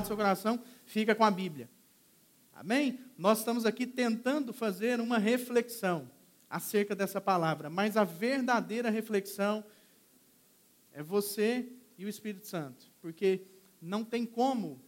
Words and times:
falar 0.00 0.02
do 0.02 0.06
seu 0.06 0.16
coração, 0.16 0.60
fica 0.84 1.14
com 1.14 1.24
a 1.24 1.30
Bíblia. 1.30 1.68
Amém? 2.54 2.98
Nós 3.16 3.38
estamos 3.38 3.64
aqui 3.64 3.86
tentando 3.86 4.52
fazer 4.52 5.00
uma 5.00 5.18
reflexão 5.18 6.10
acerca 6.48 6.94
dessa 6.94 7.20
palavra, 7.20 7.70
mas 7.70 7.96
a 7.96 8.04
verdadeira 8.04 8.90
reflexão 8.90 9.64
é 10.92 11.02
você 11.02 11.66
e 11.96 12.04
o 12.04 12.08
Espírito 12.08 12.46
Santo, 12.46 12.86
porque 13.00 13.42
não 13.80 14.04
tem 14.04 14.26
como, 14.26 14.80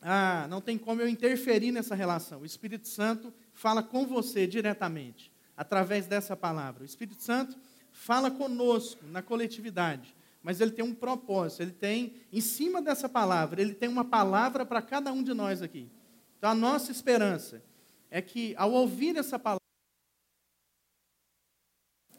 ah, 0.00 0.46
não 0.48 0.60
tem 0.60 0.78
como 0.78 1.02
eu 1.02 1.08
interferir 1.08 1.70
nessa 1.70 1.94
relação. 1.94 2.40
O 2.40 2.46
Espírito 2.46 2.88
Santo 2.88 3.32
fala 3.52 3.82
com 3.82 4.06
você 4.06 4.46
diretamente 4.46 5.30
através 5.56 6.06
dessa 6.06 6.36
palavra. 6.36 6.82
O 6.82 6.86
Espírito 6.86 7.22
Santo 7.22 7.56
fala 7.92 8.30
conosco 8.30 9.06
na 9.06 9.22
coletividade, 9.22 10.14
mas 10.44 10.60
ele 10.60 10.72
tem 10.72 10.84
um 10.84 10.94
propósito, 10.94 11.62
ele 11.62 11.72
tem, 11.72 12.16
em 12.30 12.40
cima 12.42 12.82
dessa 12.82 13.08
palavra, 13.08 13.62
ele 13.62 13.72
tem 13.72 13.88
uma 13.88 14.04
palavra 14.04 14.66
para 14.66 14.82
cada 14.82 15.10
um 15.10 15.22
de 15.22 15.32
nós 15.32 15.62
aqui. 15.62 15.90
Então 16.36 16.50
a 16.50 16.54
nossa 16.54 16.92
esperança 16.92 17.64
é 18.10 18.20
que, 18.20 18.54
ao 18.58 18.70
ouvir 18.70 19.16
essa 19.16 19.38
palavra 19.38 19.62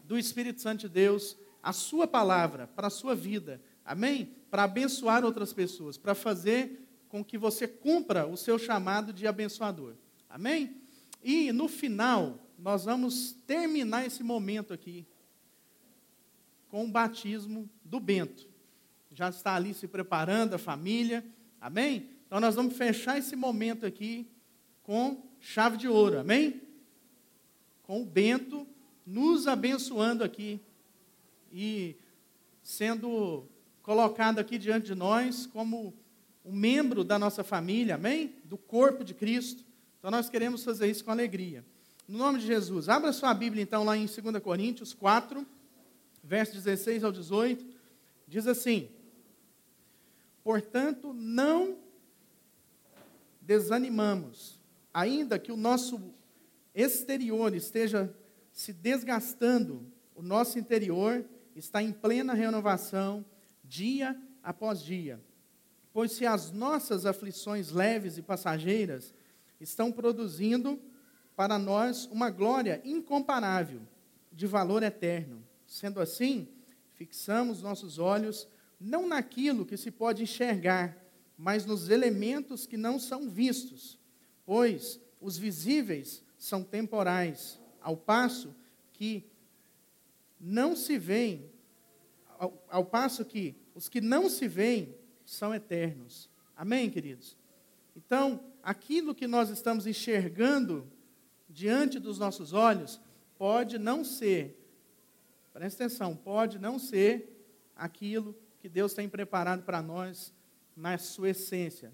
do 0.04 0.18
Espírito 0.18 0.60
Santo 0.60 0.82
de 0.82 0.90
Deus, 0.90 1.38
a 1.62 1.72
sua 1.72 2.08
palavra 2.08 2.66
para 2.66 2.88
a 2.88 2.90
sua 2.90 3.14
vida, 3.14 3.62
amém? 3.86 4.36
Para 4.50 4.64
abençoar 4.64 5.23
outras 5.23 5.54
pessoas, 5.54 5.96
para 5.96 6.16
fazer 6.16 6.84
com 7.08 7.23
que 7.23 7.38
você 7.38 7.68
cumpra 7.68 8.26
o 8.26 8.36
seu 8.36 8.58
chamado 8.58 9.14
de 9.14 9.28
abençoador, 9.28 9.94
amém? 10.28 10.82
E 11.23 11.52
no 11.52 11.68
final, 11.68 12.39
nós 12.58 12.86
vamos 12.86 13.34
terminar 13.45 14.04
esse 14.04 14.23
momento 14.23 14.73
aqui 14.73 15.06
com 16.76 16.84
o 16.84 16.90
batismo 16.90 17.70
do 17.86 18.02
Bento. 18.02 18.50
Já 19.09 19.30
está 19.30 19.56
ali 19.56 19.73
se 19.73 19.88
preparando 19.88 20.56
a 20.56 20.58
família, 20.58 21.23
amém? 21.62 22.09
Então 22.28 22.38
nós 22.42 22.54
vamos 22.54 22.76
fechar 22.76 23.17
esse 23.17 23.34
momento 23.34 23.86
aqui 23.86 24.30
com 24.84 25.23
chave 25.40 25.78
de 25.78 25.88
ouro, 25.88 26.20
amém? 26.20 26.62
Com 27.82 28.02
o 28.02 28.06
Bento 28.06 28.67
nos 29.06 29.48
abençoando 29.48 30.22
aqui 30.22 30.59
e 31.50 31.95
sendo 32.62 33.48
colocado 33.82 34.39
aqui 34.39 34.58
diante 34.58 34.88
de 34.88 34.95
nós 34.95 35.45
como 35.45 35.94
um 36.44 36.52
membro 36.52 37.06
da 37.06 37.17
nossa 37.17 37.42
família, 37.42 37.95
amém? 37.95 38.36
Do 38.44 38.58
corpo 38.58 39.02
de 39.02 39.14
Cristo. 39.14 39.64
Então 39.98 40.12
nós 40.12 40.30
queremos 40.30 40.62
fazer 40.62 40.89
isso 40.89 41.06
com 41.06 41.12
alegria. 41.12 41.64
No 42.06 42.17
nome 42.17 42.39
de 42.39 42.45
Jesus. 42.45 42.89
Abra 42.89 43.14
sua 43.14 43.34
Bíblia 43.34 43.64
então 43.64 43.86
lá 43.86 43.95
em 43.95 44.08
2 44.08 44.44
Coríntios 44.44 44.94
4, 44.94 45.55
versos 46.26 46.64
16 46.64 47.04
ao 47.04 47.12
18. 47.12 47.66
Diz 48.28 48.48
assim: 48.48 48.90
Portanto, 50.44 51.14
não 51.14 51.78
desanimamos, 53.40 54.59
ainda 54.94 55.38
que 55.38 55.52
o 55.52 55.58
nosso 55.58 56.14
exterior 56.73 57.54
esteja 57.54 58.14
se 58.52 58.73
desgastando, 58.73 59.86
o 60.16 60.22
nosso 60.22 60.58
interior 60.58 61.23
está 61.56 61.82
em 61.82 61.92
plena 61.92 62.34
renovação, 62.34 63.23
dia 63.64 64.20
após 64.42 64.82
dia. 64.82 65.23
Pois 65.94 66.12
se 66.12 66.26
as 66.26 66.52
nossas 66.52 67.06
aflições 67.06 67.70
leves 67.70 68.17
e 68.17 68.22
passageiras 68.22 69.14
estão 69.60 69.92
produzindo 69.92 70.82
para 71.36 71.60
nós 71.60 72.06
uma 72.08 72.30
glória 72.30 72.82
incomparável, 72.84 73.82
de 74.32 74.48
valor 74.48 74.84
eterno. 74.84 75.45
Sendo 75.76 76.00
assim, 76.00 76.48
fixamos 76.94 77.61
nossos 77.61 77.99
olhos 77.99 78.48
não 78.80 79.05
naquilo 79.10 79.66
que 79.66 79.76
se 79.76 79.92
pode 79.92 80.23
enxergar, 80.23 80.98
mas 81.38 81.66
nos 81.66 81.89
elementos 81.89 82.66
que 82.66 82.77
não 82.77 82.98
são 82.98 83.30
vistos, 83.30 83.99
pois 84.45 85.02
os 85.20 85.38
visíveis 85.38 86.23
são 86.38 86.64
temporais, 86.64 87.60
ao 87.82 87.98
passo 87.98 88.55
que 88.94 89.30
não 90.39 90.77
se 90.77 90.98
veem, 90.98 91.52
ao, 92.39 92.66
ao 92.70 92.86
passo 92.86 93.26
que 93.26 93.54
os 93.73 93.89
que 93.89 93.99
não 93.99 94.30
se 94.30 94.48
veem 94.48 94.95
são 95.26 95.54
eternos. 95.54 96.30
Amém, 96.55 96.89
queridos? 96.89 97.36
Então, 97.94 98.42
aquilo 98.64 99.14
que 99.14 99.28
nós 99.28 99.49
estamos 99.49 99.86
enxergando 99.86 100.89
diante 101.49 101.99
dos 101.99 102.17
nossos 102.17 102.54
olhos 102.54 102.98
pode 103.38 103.78
não 103.78 104.05
ser, 104.05 104.64
presta 105.55 105.86
atenção, 105.86 106.14
pode 106.14 106.60
não 106.60 106.77
ser 106.77 107.49
aquilo 107.77 108.36
que 108.60 108.67
Deus 108.67 108.93
tem 108.93 109.08
preparado 109.08 109.64
para 109.64 109.82
nós 109.82 110.33
na 110.76 110.98
sua 110.98 111.30
essência, 111.30 111.93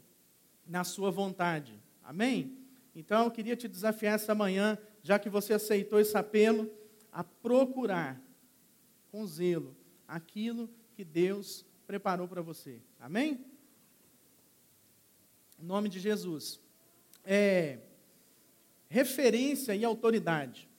na 0.65 0.83
sua 0.83 1.11
vontade. 1.11 1.79
Amém? 2.03 2.57
Então 2.95 3.23
eu 3.23 3.29
queria 3.29 3.55
te 3.55 3.67
desafiar 3.67 4.15
essa 4.15 4.33
manhã, 4.33 4.79
já 5.03 5.19
que 5.19 5.29
você 5.29 5.53
aceitou 5.53 5.99
esse 5.99 6.17
apelo, 6.17 6.71
a 7.11 7.23
procurar 7.23 8.19
com 9.11 9.27
zelo 9.27 9.77
aquilo 10.07 10.67
que 10.95 11.05
Deus 11.05 11.63
preparou 11.85 12.27
para 12.27 12.41
você. 12.41 12.81
Amém? 12.99 13.45
Em 15.59 15.65
nome 15.65 15.87
de 15.87 15.99
Jesus. 15.99 16.59
É, 17.23 17.77
referência 18.89 19.75
e 19.75 19.85
autoridade. 19.85 20.70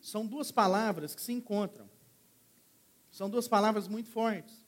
São 0.00 0.26
duas 0.26 0.50
palavras 0.50 1.14
que 1.14 1.20
se 1.20 1.32
encontram. 1.32 1.88
São 3.10 3.28
duas 3.28 3.46
palavras 3.46 3.86
muito 3.86 4.08
fortes. 4.08 4.64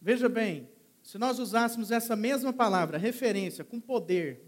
Veja 0.00 0.28
bem, 0.28 0.70
se 1.02 1.18
nós 1.18 1.38
usássemos 1.38 1.90
essa 1.90 2.14
mesma 2.14 2.52
palavra, 2.52 2.98
referência, 2.98 3.64
com 3.64 3.80
poder, 3.80 4.44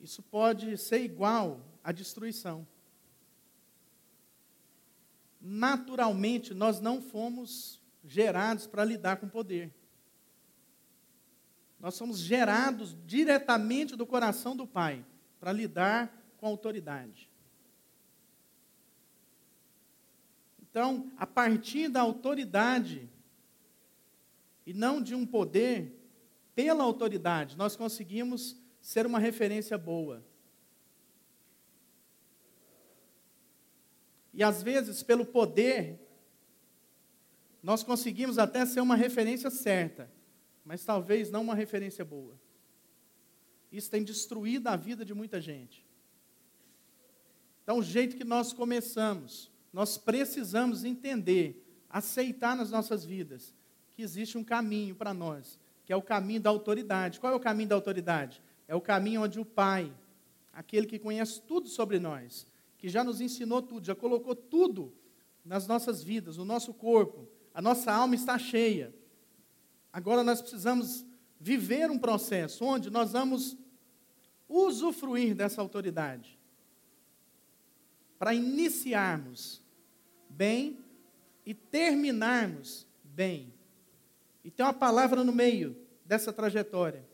isso 0.00 0.22
pode 0.22 0.76
ser 0.76 1.02
igual 1.02 1.60
à 1.82 1.90
destruição. 1.90 2.66
Naturalmente, 5.40 6.54
nós 6.54 6.78
não 6.78 7.02
fomos 7.02 7.82
gerados 8.04 8.66
para 8.66 8.84
lidar 8.84 9.16
com 9.16 9.28
poder. 9.28 9.74
Nós 11.80 11.94
somos 11.94 12.18
gerados 12.18 12.96
diretamente 13.04 13.96
do 13.96 14.06
coração 14.06 14.54
do 14.54 14.66
Pai 14.66 15.04
para 15.44 15.52
lidar 15.52 16.10
com 16.38 16.46
a 16.46 16.48
autoridade. 16.48 17.30
Então, 20.62 21.12
a 21.18 21.26
partir 21.26 21.88
da 21.88 22.00
autoridade 22.00 23.10
e 24.64 24.72
não 24.72 25.02
de 25.02 25.14
um 25.14 25.26
poder, 25.26 26.02
pela 26.54 26.82
autoridade, 26.82 27.58
nós 27.58 27.76
conseguimos 27.76 28.58
ser 28.80 29.04
uma 29.04 29.18
referência 29.18 29.76
boa. 29.76 30.24
E 34.32 34.42
às 34.42 34.62
vezes, 34.62 35.02
pelo 35.02 35.26
poder, 35.26 36.00
nós 37.62 37.82
conseguimos 37.82 38.38
até 38.38 38.64
ser 38.64 38.80
uma 38.80 38.96
referência 38.96 39.50
certa, 39.50 40.10
mas 40.64 40.82
talvez 40.86 41.30
não 41.30 41.42
uma 41.42 41.54
referência 41.54 42.02
boa. 42.02 42.42
Isso 43.74 43.90
tem 43.90 44.04
destruído 44.04 44.68
a 44.68 44.76
vida 44.76 45.04
de 45.04 45.12
muita 45.12 45.40
gente. 45.40 45.84
Então, 47.64 47.78
o 47.78 47.82
jeito 47.82 48.16
que 48.16 48.22
nós 48.22 48.52
começamos, 48.52 49.50
nós 49.72 49.98
precisamos 49.98 50.84
entender, 50.84 51.66
aceitar 51.90 52.54
nas 52.56 52.70
nossas 52.70 53.04
vidas, 53.04 53.52
que 53.90 54.00
existe 54.00 54.38
um 54.38 54.44
caminho 54.44 54.94
para 54.94 55.12
nós, 55.12 55.58
que 55.84 55.92
é 55.92 55.96
o 55.96 56.02
caminho 56.02 56.40
da 56.40 56.50
autoridade. 56.50 57.18
Qual 57.18 57.32
é 57.32 57.36
o 57.36 57.40
caminho 57.40 57.68
da 57.68 57.74
autoridade? 57.74 58.40
É 58.68 58.76
o 58.76 58.80
caminho 58.80 59.22
onde 59.22 59.40
o 59.40 59.44
Pai, 59.44 59.92
aquele 60.52 60.86
que 60.86 60.98
conhece 60.98 61.40
tudo 61.42 61.68
sobre 61.68 61.98
nós, 61.98 62.46
que 62.78 62.88
já 62.88 63.02
nos 63.02 63.20
ensinou 63.20 63.60
tudo, 63.60 63.86
já 63.86 63.94
colocou 63.94 64.36
tudo 64.36 64.92
nas 65.44 65.66
nossas 65.66 66.00
vidas, 66.00 66.36
no 66.36 66.44
nosso 66.44 66.72
corpo, 66.72 67.26
a 67.52 67.60
nossa 67.60 67.92
alma 67.92 68.14
está 68.14 68.38
cheia. 68.38 68.94
Agora 69.92 70.22
nós 70.22 70.40
precisamos 70.40 71.04
viver 71.40 71.90
um 71.90 71.98
processo 71.98 72.64
onde 72.64 72.88
nós 72.88 73.12
vamos 73.12 73.56
usufruir 74.48 75.34
dessa 75.34 75.60
autoridade 75.60 76.38
para 78.18 78.34
iniciarmos 78.34 79.62
bem 80.28 80.78
e 81.44 81.52
terminarmos 81.52 82.86
bem. 83.02 83.52
E 84.42 84.50
tem 84.50 84.64
uma 84.64 84.72
palavra 84.72 85.22
no 85.22 85.32
meio 85.32 85.76
dessa 86.04 86.32
trajetória, 86.32 87.04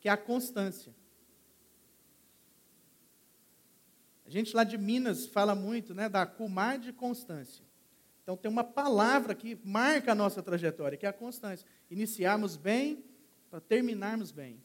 que 0.00 0.08
é 0.08 0.12
a 0.12 0.16
constância. 0.16 0.94
A 4.26 4.30
gente 4.30 4.54
lá 4.54 4.64
de 4.64 4.76
Minas 4.76 5.26
fala 5.26 5.54
muito 5.54 5.94
né, 5.94 6.08
da 6.08 6.26
cumar 6.26 6.78
de 6.78 6.92
constância. 6.92 7.64
Então 8.22 8.36
tem 8.36 8.50
uma 8.50 8.64
palavra 8.64 9.34
que 9.34 9.56
marca 9.62 10.12
a 10.12 10.14
nossa 10.14 10.42
trajetória, 10.42 10.98
que 10.98 11.06
é 11.06 11.08
a 11.08 11.12
constância. 11.12 11.66
Iniciarmos 11.88 12.56
bem 12.56 13.04
para 13.48 13.60
terminarmos 13.60 14.32
bem. 14.32 14.60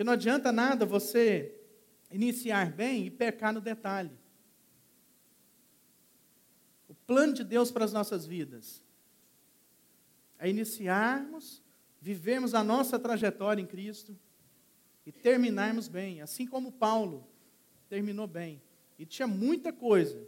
Porque 0.00 0.06
não 0.06 0.14
adianta 0.14 0.50
nada 0.50 0.86
você 0.86 1.54
iniciar 2.10 2.72
bem 2.72 3.04
e 3.04 3.10
pecar 3.10 3.52
no 3.52 3.60
detalhe. 3.60 4.18
O 6.88 6.94
plano 6.94 7.34
de 7.34 7.44
Deus 7.44 7.70
para 7.70 7.84
as 7.84 7.92
nossas 7.92 8.24
vidas 8.24 8.82
a 10.38 10.48
iniciarmos, 10.48 11.62
vivermos 12.00 12.54
a 12.54 12.64
nossa 12.64 12.98
trajetória 12.98 13.60
em 13.60 13.66
Cristo 13.66 14.18
e 15.04 15.12
terminarmos 15.12 15.86
bem, 15.86 16.22
assim 16.22 16.46
como 16.46 16.72
Paulo 16.72 17.28
terminou 17.86 18.26
bem. 18.26 18.62
E 18.98 19.04
tinha 19.04 19.28
muita 19.28 19.70
coisa 19.70 20.26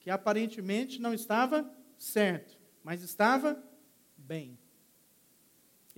que 0.00 0.10
aparentemente 0.10 1.00
não 1.00 1.14
estava 1.14 1.72
certo, 1.96 2.58
mas 2.82 3.04
estava 3.04 3.62
bem. 4.16 4.57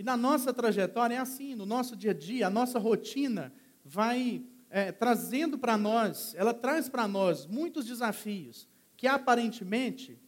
E 0.00 0.02
na 0.02 0.16
nossa 0.16 0.50
trajetória 0.50 1.16
é 1.16 1.18
assim, 1.18 1.54
no 1.54 1.66
nosso 1.66 1.94
dia 1.94 2.12
a 2.12 2.14
dia, 2.14 2.46
a 2.46 2.50
nossa 2.50 2.78
rotina 2.78 3.52
vai 3.84 4.42
é, 4.70 4.90
trazendo 4.90 5.58
para 5.58 5.76
nós, 5.76 6.34
ela 6.36 6.54
traz 6.54 6.88
para 6.88 7.06
nós 7.06 7.44
muitos 7.44 7.84
desafios 7.84 8.66
que 8.96 9.06
aparentemente 9.06 10.18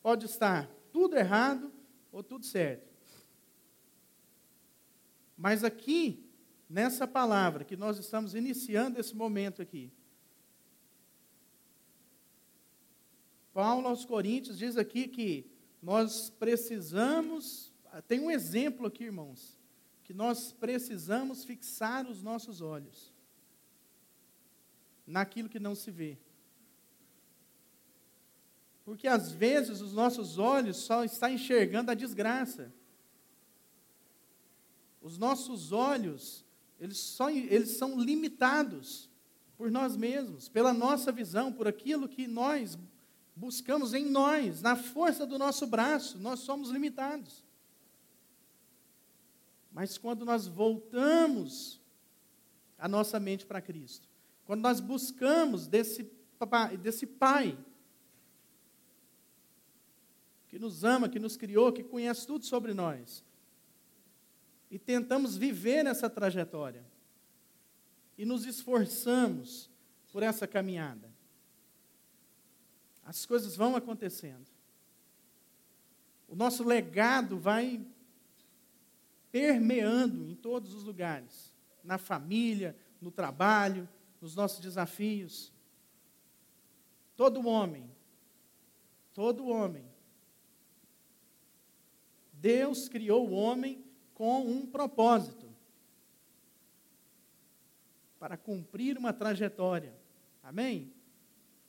pode 0.00 0.26
estar 0.26 0.70
tudo 0.92 1.16
errado 1.16 1.72
ou 2.12 2.22
tudo 2.22 2.46
certo. 2.46 2.94
Mas 5.36 5.64
aqui, 5.64 6.30
nessa 6.70 7.08
palavra 7.08 7.64
que 7.64 7.76
nós 7.76 7.98
estamos 7.98 8.36
iniciando 8.36 9.00
esse 9.00 9.16
momento 9.16 9.60
aqui, 9.60 9.92
Paulo 13.52 13.88
aos 13.88 14.04
Coríntios 14.04 14.56
diz 14.56 14.76
aqui 14.76 15.08
que 15.08 15.55
nós 15.82 16.30
precisamos, 16.30 17.72
tem 18.08 18.20
um 18.20 18.30
exemplo 18.30 18.86
aqui, 18.86 19.04
irmãos, 19.04 19.58
que 20.02 20.14
nós 20.14 20.52
precisamos 20.52 21.44
fixar 21.44 22.06
os 22.06 22.22
nossos 22.22 22.60
olhos 22.60 23.12
naquilo 25.06 25.48
que 25.48 25.60
não 25.60 25.74
se 25.74 25.90
vê. 25.90 26.18
Porque 28.84 29.08
às 29.08 29.32
vezes 29.32 29.80
os 29.80 29.92
nossos 29.92 30.38
olhos 30.38 30.76
só 30.76 31.04
estão 31.04 31.28
enxergando 31.28 31.90
a 31.90 31.94
desgraça. 31.94 32.72
Os 35.02 35.18
nossos 35.18 35.72
olhos, 35.72 36.44
eles, 36.78 36.98
só, 36.98 37.28
eles 37.28 37.70
são 37.70 38.00
limitados 38.00 39.10
por 39.56 39.70
nós 39.70 39.96
mesmos, 39.96 40.48
pela 40.48 40.72
nossa 40.72 41.10
visão, 41.10 41.52
por 41.52 41.66
aquilo 41.66 42.08
que 42.08 42.28
nós 42.28 42.78
buscamos 43.36 43.92
em 43.92 44.06
nós, 44.06 44.62
na 44.62 44.74
força 44.74 45.26
do 45.26 45.38
nosso 45.38 45.66
braço, 45.66 46.18
nós 46.18 46.40
somos 46.40 46.70
limitados. 46.70 47.44
Mas 49.70 49.98
quando 49.98 50.24
nós 50.24 50.46
voltamos 50.46 51.78
a 52.78 52.88
nossa 52.88 53.20
mente 53.20 53.44
para 53.44 53.60
Cristo, 53.60 54.08
quando 54.46 54.62
nós 54.62 54.80
buscamos 54.80 55.66
desse, 55.66 56.10
desse 56.80 57.06
Pai, 57.06 57.58
que 60.48 60.58
nos 60.58 60.82
ama, 60.82 61.08
que 61.08 61.18
nos 61.18 61.36
criou, 61.36 61.70
que 61.70 61.84
conhece 61.84 62.26
tudo 62.26 62.46
sobre 62.46 62.72
nós, 62.72 63.22
e 64.70 64.78
tentamos 64.78 65.36
viver 65.36 65.84
essa 65.84 66.08
trajetória, 66.08 66.84
e 68.16 68.24
nos 68.24 68.46
esforçamos 68.46 69.68
por 70.10 70.22
essa 70.22 70.46
caminhada, 70.46 71.15
as 73.06 73.24
coisas 73.24 73.54
vão 73.56 73.76
acontecendo. 73.76 74.50
O 76.28 76.34
nosso 76.34 76.64
legado 76.64 77.38
vai 77.38 77.80
permeando 79.30 80.26
em 80.26 80.34
todos 80.34 80.74
os 80.74 80.82
lugares, 80.82 81.54
na 81.84 81.98
família, 81.98 82.76
no 83.00 83.12
trabalho, 83.12 83.88
nos 84.20 84.34
nossos 84.34 84.58
desafios. 84.58 85.52
Todo 87.14 87.46
homem, 87.46 87.88
todo 89.14 89.46
homem, 89.46 89.86
Deus 92.32 92.88
criou 92.88 93.28
o 93.28 93.32
homem 93.32 93.84
com 94.14 94.40
um 94.40 94.66
propósito 94.66 95.48
para 98.18 98.36
cumprir 98.36 98.98
uma 98.98 99.12
trajetória. 99.12 99.96
Amém? 100.42 100.92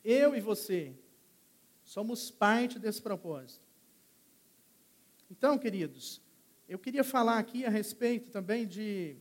Eu 0.04 0.36
e 0.36 0.42
você 0.42 0.98
somos 1.88 2.30
parte 2.30 2.78
desse 2.78 3.01
propósito. 3.01 3.66
Então, 5.31 5.57
queridos, 5.57 6.22
eu 6.68 6.78
queria 6.78 7.04
falar 7.04 7.39
aqui 7.39 7.66
a 7.66 7.69
respeito 7.69 8.30
também 8.30 8.68
de, 8.68 9.16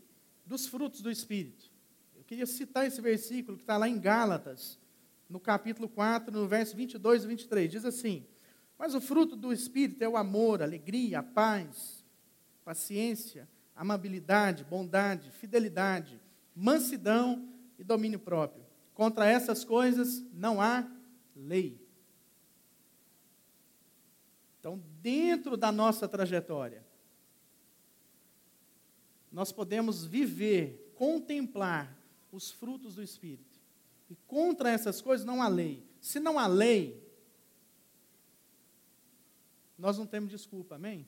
dos 0.44 0.66
frutos 0.66 1.00
do 1.00 1.08
Espírito. 1.08 1.70
Eu 2.16 2.24
queria 2.24 2.44
citar 2.44 2.84
esse 2.84 3.00
versículo 3.00 3.56
que 3.56 3.62
está 3.62 3.76
lá 3.76 3.88
em 3.88 4.00
Gálatas, 4.00 4.80
no 5.28 5.38
capítulo 5.38 5.88
4, 5.88 6.32
no 6.32 6.48
verso 6.48 6.76
22 6.76 7.22
e 7.22 7.26
23. 7.28 7.70
Diz 7.70 7.84
assim: 7.84 8.26
Mas 8.76 8.96
o 8.96 9.00
fruto 9.00 9.36
do 9.36 9.52
Espírito 9.52 10.02
é 10.02 10.08
o 10.08 10.16
amor, 10.16 10.60
alegria, 10.60 11.22
paz, 11.22 12.04
paciência, 12.64 13.48
amabilidade, 13.76 14.64
bondade, 14.64 15.30
fidelidade, 15.30 16.20
mansidão 16.52 17.48
e 17.78 17.84
domínio 17.84 18.18
próprio. 18.18 18.66
Contra 18.92 19.24
essas 19.24 19.64
coisas 19.64 20.24
não 20.32 20.60
há 20.60 20.84
lei. 21.34 21.86
Então, 24.66 24.82
dentro 25.06 25.56
da 25.56 25.70
nossa 25.70 26.08
trajetória, 26.08 26.84
nós 29.30 29.52
podemos 29.52 30.04
viver, 30.04 30.92
contemplar 30.96 31.96
os 32.32 32.50
frutos 32.50 32.96
do 32.96 33.02
Espírito. 33.04 33.60
E 34.10 34.16
contra 34.26 34.68
essas 34.68 35.00
coisas 35.00 35.24
não 35.24 35.40
há 35.40 35.46
lei. 35.46 35.86
Se 36.00 36.18
não 36.18 36.40
há 36.40 36.48
lei, 36.48 37.08
nós 39.78 39.96
não 39.96 40.08
temos 40.08 40.32
desculpa, 40.32 40.74
amém? 40.74 41.06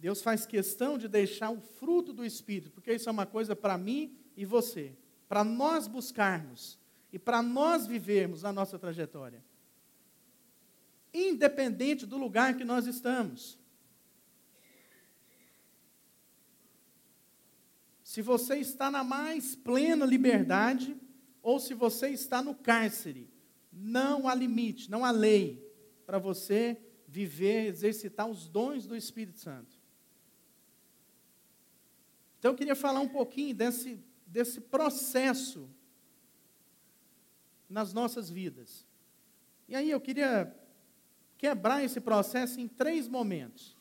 Deus 0.00 0.22
faz 0.22 0.44
questão 0.44 0.98
de 0.98 1.06
deixar 1.06 1.50
o 1.50 1.60
fruto 1.60 2.12
do 2.12 2.24
Espírito, 2.24 2.72
porque 2.72 2.94
isso 2.94 3.08
é 3.08 3.12
uma 3.12 3.26
coisa 3.26 3.54
para 3.54 3.78
mim 3.78 4.18
e 4.36 4.44
você, 4.44 4.96
para 5.28 5.44
nós 5.44 5.86
buscarmos 5.86 6.80
e 7.12 7.18
para 7.18 7.40
nós 7.40 7.86
vivermos 7.86 8.44
a 8.44 8.52
nossa 8.52 8.76
trajetória, 8.76 9.40
independente 11.12 12.06
do 12.06 12.16
lugar 12.16 12.56
que 12.56 12.64
nós 12.64 12.86
estamos. 12.86 13.58
se 18.12 18.20
você 18.20 18.56
está 18.56 18.90
na 18.90 19.02
mais 19.02 19.56
plena 19.56 20.04
liberdade 20.04 20.94
ou 21.42 21.58
se 21.58 21.72
você 21.72 22.10
está 22.10 22.42
no 22.42 22.54
cárcere. 22.54 23.26
Não 23.72 24.28
há 24.28 24.34
limite, 24.34 24.90
não 24.90 25.02
há 25.02 25.10
lei 25.10 25.66
para 26.04 26.18
você 26.18 26.78
viver, 27.08 27.68
exercitar 27.68 28.28
os 28.28 28.46
dons 28.46 28.86
do 28.86 28.94
Espírito 28.94 29.38
Santo. 29.38 29.80
Então 32.38 32.50
eu 32.50 32.54
queria 32.54 32.76
falar 32.76 33.00
um 33.00 33.08
pouquinho 33.08 33.54
desse, 33.54 33.98
desse 34.26 34.60
processo 34.60 35.70
nas 37.66 37.94
nossas 37.94 38.28
vidas. 38.28 38.86
E 39.66 39.74
aí 39.74 39.90
eu 39.90 40.02
queria 40.02 40.54
quebrar 41.42 41.82
esse 41.82 42.00
processo 42.00 42.60
em 42.60 42.68
três 42.68 43.08
momentos. 43.08 43.76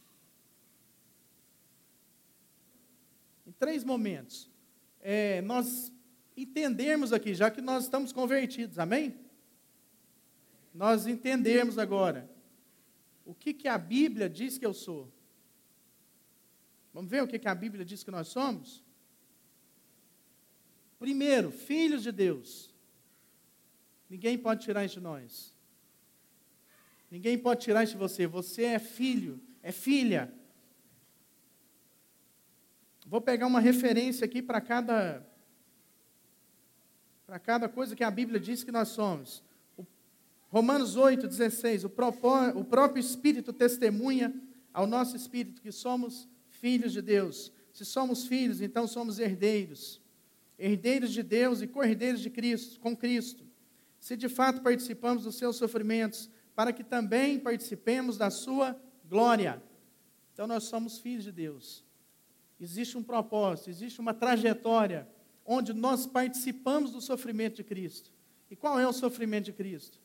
em 3.46 3.52
três 3.52 3.84
momentos. 3.84 4.50
É, 5.02 5.42
nós 5.42 5.92
entendermos 6.38 7.12
aqui, 7.12 7.36
já 7.36 7.52
que 7.52 7.62
nós 7.62 7.84
estamos 7.84 8.14
convertidos, 8.14 8.80
amém? 8.80 9.14
Nós 10.74 11.06
entendermos 11.06 11.78
agora 11.78 12.30
o 13.26 13.36
que, 13.36 13.54
que 13.54 13.68
a 13.68 13.78
Bíblia 13.78 14.30
diz 14.30 14.58
que 14.58 14.66
eu 14.66 14.74
sou. 14.74 15.12
Vamos 16.94 17.12
ver 17.12 17.22
o 17.22 17.28
que, 17.28 17.38
que 17.38 17.48
a 17.48 17.54
Bíblia 17.54 17.84
diz 17.84 18.04
que 18.04 18.12
nós 18.12 18.30
somos? 18.30 18.84
Primeiro, 20.98 21.52
filhos 21.52 22.04
de 22.04 22.12
Deus. 22.12 22.74
Ninguém 24.10 24.38
pode 24.38 24.64
tirar 24.64 24.86
isso 24.86 24.96
de 24.96 25.02
nós. 25.02 25.54
Ninguém 27.12 27.38
pode 27.38 27.62
tirar 27.62 27.84
isso 27.84 27.92
de 27.92 28.00
você. 28.00 28.26
Você 28.26 28.64
é 28.64 28.80
filho, 28.80 29.42
é 29.62 29.74
filha. 29.74 30.34
Vou 33.06 33.20
pegar 33.20 33.46
uma 33.48 33.60
referência 33.60 34.24
aqui 34.24 34.42
para 34.42 34.62
cada 34.62 35.28
para 37.28 37.40
cada 37.40 37.70
coisa 37.70 37.96
que 37.96 38.04
a 38.04 38.12
Bíblia 38.12 38.40
diz 38.40 38.64
que 38.64 38.72
nós 38.72 38.90
somos. 38.90 39.42
O 39.78 39.86
Romanos 40.50 40.98
8, 40.98 41.28
16. 41.28 41.86
O, 41.86 41.90
propó, 41.90 42.50
o 42.50 42.64
próprio 42.64 43.00
Espírito 43.00 43.54
testemunha 43.54 44.34
ao 44.74 44.86
nosso 44.86 45.16
espírito 45.16 45.62
que 45.62 45.72
somos 45.72 46.28
filhos 46.50 46.92
de 46.92 47.02
Deus. 47.02 47.52
Se 47.72 47.86
somos 47.86 48.28
filhos, 48.28 48.62
então 48.62 48.86
somos 48.86 49.18
herdeiros. 49.18 50.02
Herdeiros 50.60 51.12
de 51.12 51.24
Deus 51.24 51.62
e 51.62 51.68
cordeiros 51.68 52.22
de 52.22 52.30
Cristo, 52.30 52.80
com 52.80 52.96
Cristo. 52.96 53.46
Se 54.00 54.18
de 54.18 54.28
fato 54.28 54.62
participamos 54.62 55.24
dos 55.24 55.36
seus 55.36 55.56
sofrimentos, 55.56 56.30
para 56.56 56.74
que 56.74 56.84
também 56.84 57.40
participemos 57.40 58.18
da 58.18 58.30
sua 58.30 58.80
glória. 59.06 59.62
Então 60.34 60.48
nós 60.48 60.66
somos 60.66 61.00
filhos 61.00 61.24
de 61.24 61.32
Deus. 61.32 61.84
Existe 62.60 62.98
um 62.98 63.04
propósito, 63.04 63.70
existe 63.70 64.00
uma 64.00 64.14
trajetória 64.14 65.08
onde 65.46 65.74
nós 65.74 66.06
participamos 66.06 66.92
do 66.92 67.02
sofrimento 67.02 67.56
de 67.56 67.64
Cristo. 67.64 68.12
E 68.50 68.56
qual 68.56 68.80
é 68.80 68.88
o 68.88 68.94
sofrimento 68.94 69.46
de 69.46 69.54
Cristo? 69.54 70.00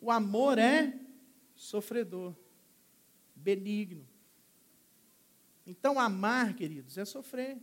O 0.00 0.10
amor 0.10 0.58
é 0.58 1.00
sofredor, 1.54 2.34
benigno. 3.34 4.06
Então, 5.66 5.98
amar, 5.98 6.54
queridos, 6.54 6.98
é 6.98 7.04
sofrer. 7.04 7.56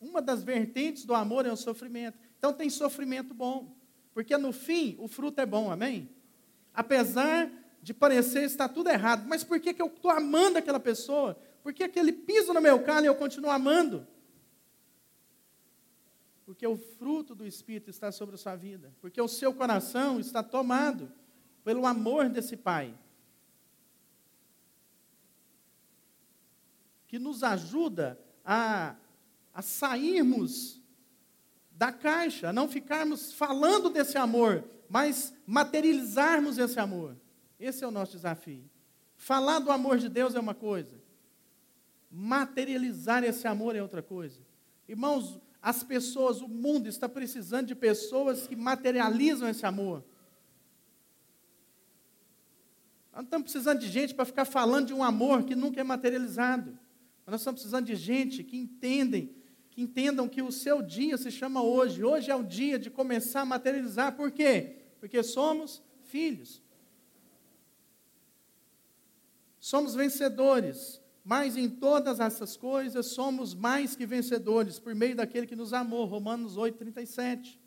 Uma 0.00 0.22
das 0.22 0.44
vertentes 0.44 1.04
do 1.04 1.14
amor 1.14 1.44
é 1.44 1.50
o 1.50 1.56
sofrimento. 1.56 2.27
Então, 2.38 2.52
tem 2.52 2.70
sofrimento 2.70 3.34
bom. 3.34 3.76
Porque 4.14 4.36
no 4.36 4.52
fim, 4.52 4.96
o 4.98 5.06
fruto 5.06 5.40
é 5.40 5.46
bom, 5.46 5.70
amém? 5.70 6.08
Apesar 6.72 7.50
de 7.82 7.94
parecer 7.94 8.44
estar 8.44 8.68
tudo 8.68 8.90
errado. 8.90 9.26
Mas 9.26 9.44
por 9.44 9.60
que, 9.60 9.72
que 9.72 9.82
eu 9.82 9.86
estou 9.86 10.10
amando 10.10 10.58
aquela 10.58 10.80
pessoa? 10.80 11.38
Por 11.62 11.72
que 11.72 11.84
aquele 11.84 12.12
piso 12.12 12.52
no 12.52 12.60
meu 12.60 12.82
carro 12.82 13.04
e 13.04 13.06
eu 13.06 13.14
continuo 13.14 13.50
amando? 13.50 14.06
Porque 16.44 16.66
o 16.66 16.76
fruto 16.76 17.34
do 17.34 17.46
Espírito 17.46 17.90
está 17.90 18.10
sobre 18.10 18.34
a 18.34 18.38
sua 18.38 18.56
vida. 18.56 18.94
Porque 19.00 19.20
o 19.20 19.28
seu 19.28 19.52
coração 19.52 20.18
está 20.18 20.42
tomado 20.42 21.12
pelo 21.62 21.86
amor 21.86 22.28
desse 22.28 22.56
Pai. 22.56 22.94
Que 27.06 27.18
nos 27.18 27.42
ajuda 27.42 28.18
a, 28.44 28.96
a 29.52 29.62
sairmos 29.62 30.77
da 31.78 31.92
caixa, 31.92 32.52
não 32.52 32.68
ficarmos 32.68 33.32
falando 33.32 33.88
desse 33.88 34.18
amor, 34.18 34.64
mas 34.88 35.32
materializarmos 35.46 36.58
esse 36.58 36.80
amor. 36.80 37.16
Esse 37.58 37.84
é 37.84 37.86
o 37.86 37.92
nosso 37.92 38.12
desafio. 38.12 38.68
Falar 39.16 39.60
do 39.60 39.70
amor 39.70 39.96
de 39.96 40.08
Deus 40.08 40.34
é 40.34 40.40
uma 40.40 40.54
coisa, 40.54 41.00
materializar 42.10 43.22
esse 43.22 43.46
amor 43.46 43.76
é 43.76 43.82
outra 43.82 44.02
coisa. 44.02 44.40
Irmãos, 44.88 45.40
as 45.62 45.84
pessoas, 45.84 46.40
o 46.40 46.48
mundo 46.48 46.88
está 46.88 47.08
precisando 47.08 47.68
de 47.68 47.76
pessoas 47.76 48.48
que 48.48 48.56
materializam 48.56 49.48
esse 49.48 49.64
amor. 49.64 50.04
Nós 53.12 53.22
não 53.22 53.24
estamos 53.24 53.52
precisando 53.52 53.78
de 53.78 53.88
gente 53.88 54.14
para 54.14 54.24
ficar 54.24 54.44
falando 54.44 54.88
de 54.88 54.94
um 54.94 55.04
amor 55.04 55.44
que 55.44 55.54
nunca 55.54 55.80
é 55.80 55.84
materializado. 55.84 56.76
Nós 57.24 57.40
estamos 57.40 57.60
precisando 57.60 57.86
de 57.86 57.94
gente 57.94 58.42
que 58.42 58.56
entendem, 58.56 59.32
que 59.78 59.82
entendam 59.82 60.28
que 60.28 60.42
o 60.42 60.50
seu 60.50 60.82
dia 60.82 61.16
se 61.16 61.30
chama 61.30 61.62
hoje. 61.62 62.02
Hoje 62.02 62.32
é 62.32 62.34
o 62.34 62.42
dia 62.42 62.80
de 62.80 62.90
começar 62.90 63.42
a 63.42 63.44
materializar. 63.44 64.16
Por 64.16 64.32
quê? 64.32 64.74
Porque 64.98 65.22
somos 65.22 65.80
filhos. 66.02 66.60
Somos 69.60 69.94
vencedores, 69.94 71.00
mas 71.22 71.56
em 71.56 71.68
todas 71.68 72.18
essas 72.18 72.56
coisas 72.56 73.06
somos 73.06 73.54
mais 73.54 73.94
que 73.94 74.04
vencedores 74.04 74.80
por 74.80 74.96
meio 74.96 75.14
daquele 75.14 75.46
que 75.46 75.54
nos 75.54 75.72
amou. 75.72 76.06
Romanos 76.06 76.56
8, 76.56 76.76
37. 76.76 77.60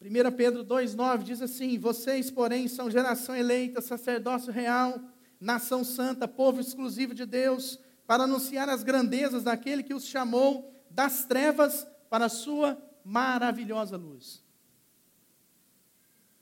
1 0.00 0.36
Pedro 0.36 0.64
2,9 0.64 1.24
diz 1.24 1.42
assim: 1.42 1.76
Vocês, 1.80 2.30
porém, 2.30 2.68
são 2.68 2.88
geração 2.88 3.34
eleita, 3.34 3.80
sacerdócio 3.80 4.52
real, 4.52 5.00
nação 5.40 5.82
santa, 5.82 6.28
povo 6.28 6.60
exclusivo 6.60 7.12
de 7.12 7.26
Deus, 7.26 7.80
para 8.06 8.24
anunciar 8.24 8.68
as 8.68 8.82
grandezas 8.82 9.42
daquele 9.42 9.82
que 9.82 9.94
os 9.94 10.04
chamou 10.04 10.72
das 10.90 11.24
trevas 11.24 11.86
para 12.08 12.26
a 12.26 12.28
sua 12.30 12.80
maravilhosa 13.04 13.96
luz. 13.96 14.42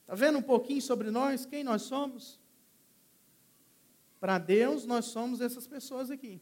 Está 0.03 0.15
vendo 0.15 0.39
um 0.39 0.43
pouquinho 0.43 0.83
sobre 0.83 1.11
nós, 1.11 1.47
quem 1.47 1.65
nós 1.65 1.83
somos? 1.83 2.39
Para 4.21 4.39
Deus, 4.39 4.87
nós 4.87 5.07
somos 5.07 5.41
essas 5.41 5.67
pessoas 5.67 6.11
aqui. 6.11 6.41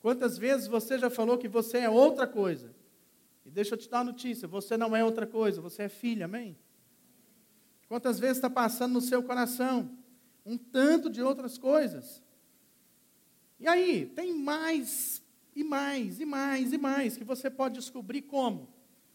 Quantas 0.00 0.38
vezes 0.38 0.66
você 0.66 0.98
já 0.98 1.10
falou 1.10 1.38
que 1.38 1.48
você 1.48 1.78
é 1.78 1.90
outra 1.90 2.26
coisa? 2.26 2.74
E 3.44 3.50
deixa 3.50 3.74
eu 3.74 3.78
te 3.78 3.88
dar 3.88 3.98
uma 3.98 4.12
notícia: 4.12 4.48
você 4.48 4.76
não 4.76 4.96
é 4.96 5.04
outra 5.04 5.26
coisa, 5.26 5.60
você 5.60 5.84
é 5.84 5.88
filho, 5.88 6.24
amém? 6.24 6.58
Quantas 7.88 8.18
vezes 8.18 8.38
está 8.38 8.48
passando 8.48 8.92
no 8.94 9.00
seu 9.00 9.22
coração 9.22 9.96
um 10.44 10.56
tanto 10.56 11.10
de 11.10 11.22
outras 11.22 11.58
coisas? 11.58 12.22
E 13.60 13.68
aí, 13.68 14.06
tem 14.06 14.34
mais, 14.34 15.22
e 15.54 15.62
mais, 15.62 16.18
e 16.18 16.24
mais, 16.24 16.72
e 16.72 16.78
mais, 16.78 17.16
que 17.18 17.24
você 17.24 17.50
pode 17.50 17.74
descobrir 17.74 18.22
como? 18.22 18.68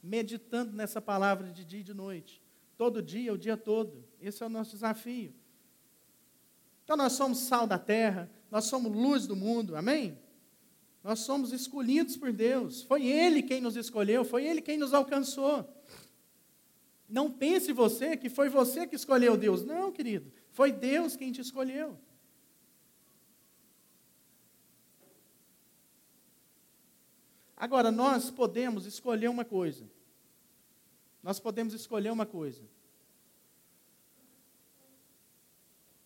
Meditando 0.04 0.72
nessa 0.72 1.02
palavra 1.02 1.50
de 1.50 1.66
dia 1.66 1.80
e 1.80 1.84
de 1.84 1.94
noite. 1.94 2.42
Todo 2.78 3.02
dia, 3.02 3.34
o 3.34 3.38
dia 3.38 3.58
todo. 3.58 4.06
Esse 4.22 4.44
é 4.44 4.46
o 4.46 4.50
nosso 4.50 4.72
desafio. 4.72 5.34
Então 6.84 6.96
nós 6.96 7.14
somos 7.14 7.40
sal 7.40 7.66
da 7.66 7.80
terra, 7.80 8.30
nós 8.52 8.66
somos 8.66 8.96
luz 8.96 9.25
do 9.25 9.36
mundo, 9.36 9.75
amém? 9.75 10.16
Nós 11.04 11.20
somos 11.22 11.52
escolhidos 11.52 12.16
por 12.16 12.32
Deus. 12.32 12.84
Foi 12.84 13.08
Ele 13.08 13.42
quem 13.42 13.60
nos 13.60 13.75
escolheu, 13.75 14.24
foi 14.24 14.46
Ele 14.46 14.62
quem 14.62 14.78
nos 14.78 14.94
alcançou. 14.94 15.68
Não 17.10 17.32
pense 17.32 17.72
você 17.72 18.16
que 18.16 18.30
foi 18.30 18.50
você 18.50 18.86
que 18.86 18.96
escolheu 18.96 19.36
Deus. 19.36 19.64
Não, 19.64 19.92
querido. 19.92 20.32
Foi 20.52 20.72
Deus 20.72 21.16
quem 21.16 21.32
te 21.32 21.42
escolheu. 21.42 21.98
Agora, 27.58 27.92
nós 27.92 28.30
podemos 28.30 28.86
escolher 28.86 29.30
uma 29.30 29.46
coisa. 29.46 29.90
Nós 31.24 31.40
podemos 31.40 31.74
escolher 31.74 32.12
uma 32.12 32.26
coisa. 32.26 32.64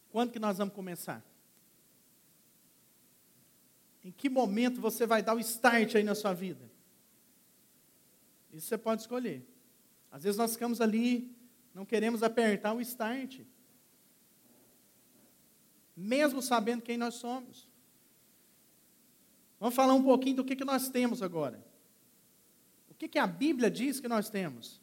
Quando 0.10 0.32
que 0.32 0.40
nós 0.40 0.58
vamos 0.58 0.74
começar? 0.74 1.24
Em 4.04 4.12
que 4.12 4.30
momento 4.30 4.80
você 4.80 5.06
vai 5.06 5.22
dar 5.22 5.36
o 5.36 5.40
start 5.40 5.96
aí 5.96 6.04
na 6.04 6.16
sua 6.16 6.34
vida? 6.34 6.70
Isso 8.52 8.68
você 8.68 8.78
pode 8.78 9.02
escolher. 9.02 9.46
Às 10.12 10.24
vezes 10.24 10.38
nós 10.38 10.54
ficamos 10.54 10.82
ali, 10.82 11.36
não 11.74 11.86
queremos 11.86 12.24
apertar 12.24 12.74
o 12.74 12.82
start. 12.82 13.42
Mesmo 15.96 16.42
sabendo 16.42 16.82
quem 16.82 16.98
nós 16.98 17.16
somos. 17.16 17.69
Vamos 19.60 19.76
falar 19.76 19.94
um 19.94 20.04
pouquinho 20.04 20.38
do 20.38 20.46
que, 20.46 20.56
que 20.56 20.64
nós 20.64 20.90
temos 20.90 21.22
agora. 21.22 21.64
O 22.90 22.94
que, 22.94 23.08
que 23.08 23.20
a 23.20 23.28
Bíblia 23.28 23.70
diz 23.70 24.00
que 24.00 24.08
nós 24.08 24.30
temos? 24.30 24.82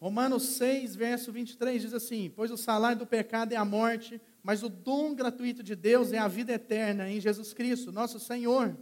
Romanos 0.00 0.44
6, 0.44 0.96
verso 0.96 1.30
23 1.30 1.82
diz 1.82 1.94
assim: 1.94 2.32
Pois 2.34 2.50
o 2.50 2.56
salário 2.56 2.98
do 2.98 3.06
pecado 3.06 3.52
é 3.52 3.56
a 3.56 3.64
morte, 3.64 4.20
mas 4.42 4.62
o 4.62 4.68
dom 4.68 5.14
gratuito 5.14 5.62
de 5.62 5.76
Deus 5.76 6.12
é 6.12 6.18
a 6.18 6.26
vida 6.26 6.52
eterna 6.52 7.08
em 7.10 7.20
Jesus 7.20 7.52
Cristo, 7.52 7.92
nosso 7.92 8.18
Senhor. 8.18 8.76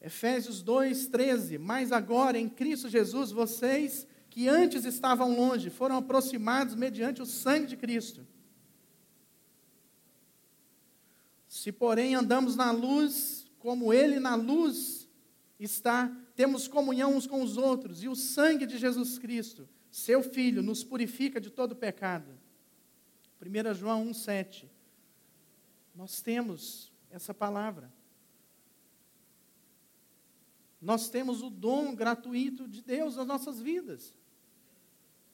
Efésios 0.00 0.60
2, 0.60 1.06
13: 1.06 1.56
Mas 1.56 1.92
agora 1.92 2.38
em 2.38 2.48
Cristo 2.48 2.88
Jesus, 2.88 3.30
vocês 3.30 4.06
que 4.28 4.48
antes 4.48 4.84
estavam 4.84 5.36
longe 5.36 5.70
foram 5.70 5.96
aproximados 5.98 6.74
mediante 6.74 7.22
o 7.22 7.26
sangue 7.26 7.66
de 7.66 7.76
Cristo. 7.76 8.26
Se, 11.50 11.72
porém, 11.72 12.14
andamos 12.14 12.54
na 12.54 12.70
luz, 12.70 13.44
como 13.58 13.92
Ele 13.92 14.20
na 14.20 14.36
luz 14.36 15.08
está, 15.58 16.08
temos 16.36 16.68
comunhão 16.68 17.16
uns 17.16 17.26
com 17.26 17.42
os 17.42 17.56
outros, 17.56 18.04
e 18.04 18.08
o 18.08 18.14
sangue 18.14 18.64
de 18.64 18.78
Jesus 18.78 19.18
Cristo, 19.18 19.68
seu 19.90 20.22
Filho, 20.22 20.62
nos 20.62 20.84
purifica 20.84 21.40
de 21.40 21.50
todo 21.50 21.74
pecado. 21.74 22.30
1 23.44 23.74
João 23.74 24.06
1,7. 24.06 24.66
Nós 25.92 26.22
temos 26.22 26.92
essa 27.10 27.34
palavra. 27.34 27.92
Nós 30.80 31.08
temos 31.08 31.42
o 31.42 31.50
dom 31.50 31.96
gratuito 31.96 32.68
de 32.68 32.80
Deus 32.80 33.16
nas 33.16 33.26
nossas 33.26 33.60
vidas. 33.60 34.14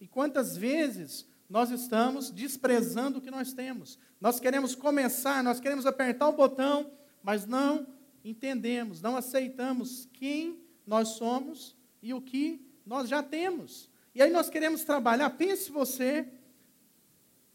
E 0.00 0.08
quantas 0.08 0.56
vezes 0.56 1.26
nós 1.48 1.70
estamos 1.70 2.30
desprezando 2.30 3.18
o 3.18 3.20
que 3.20 3.30
nós 3.30 3.52
temos? 3.52 3.98
Nós 4.20 4.40
queremos 4.40 4.74
começar, 4.74 5.42
nós 5.44 5.60
queremos 5.60 5.86
apertar 5.86 6.28
o 6.28 6.32
botão, 6.32 6.90
mas 7.22 7.46
não 7.46 7.86
entendemos, 8.24 9.00
não 9.00 9.16
aceitamos 9.16 10.08
quem 10.12 10.60
nós 10.86 11.10
somos 11.10 11.76
e 12.02 12.12
o 12.12 12.20
que 12.20 12.64
nós 12.84 13.08
já 13.08 13.22
temos. 13.22 13.88
E 14.14 14.22
aí 14.22 14.30
nós 14.30 14.50
queremos 14.50 14.82
trabalhar. 14.82 15.30
Pense 15.30 15.70
você, 15.70 16.26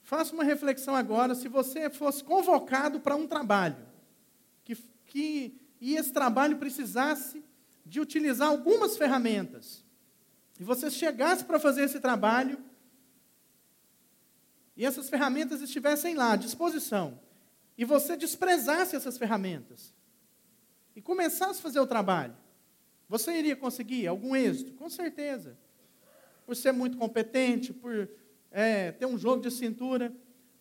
faça 0.03 0.33
uma 0.33 0.43
reflexão 0.43 0.95
agora, 0.95 1.35
se 1.35 1.47
você 1.47 1.89
fosse 1.89 2.23
convocado 2.23 2.99
para 2.99 3.15
um 3.15 3.27
trabalho, 3.27 3.85
que, 4.63 4.75
que, 5.05 5.59
e 5.81 5.95
esse 5.95 6.13
trabalho 6.13 6.57
precisasse 6.57 7.43
de 7.85 7.99
utilizar 7.99 8.47
algumas 8.47 8.97
ferramentas, 8.97 9.83
e 10.59 10.63
você 10.63 10.91
chegasse 10.91 11.43
para 11.43 11.59
fazer 11.59 11.83
esse 11.83 11.99
trabalho, 11.99 12.63
e 14.81 14.85
essas 14.85 15.11
ferramentas 15.11 15.61
estivessem 15.61 16.15
lá 16.15 16.31
à 16.31 16.35
disposição, 16.35 17.19
e 17.77 17.85
você 17.85 18.17
desprezasse 18.17 18.95
essas 18.95 19.15
ferramentas, 19.15 19.93
e 20.95 21.01
começasse 21.03 21.59
a 21.59 21.61
fazer 21.61 21.79
o 21.79 21.85
trabalho, 21.85 22.35
você 23.07 23.37
iria 23.37 23.55
conseguir 23.55 24.07
algum 24.07 24.35
êxito? 24.35 24.73
Com 24.73 24.89
certeza. 24.89 25.55
Por 26.47 26.55
ser 26.55 26.71
muito 26.71 26.97
competente, 26.97 27.71
por 27.71 28.09
é, 28.49 28.91
ter 28.91 29.05
um 29.05 29.19
jogo 29.19 29.43
de 29.43 29.51
cintura. 29.51 30.11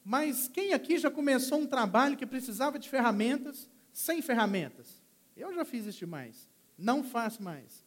Mas 0.04 0.48
quem 0.48 0.74
aqui 0.74 0.98
já 0.98 1.10
começou 1.10 1.58
um 1.58 1.66
trabalho 1.66 2.14
que 2.14 2.26
precisava 2.26 2.78
de 2.78 2.90
ferramentas 2.90 3.70
sem 3.90 4.20
ferramentas? 4.20 5.00
Eu 5.34 5.54
já 5.54 5.64
fiz 5.64 5.86
isso 5.86 6.00
demais. 6.00 6.46
Não 6.76 7.02
faço 7.02 7.42
mais. 7.42 7.86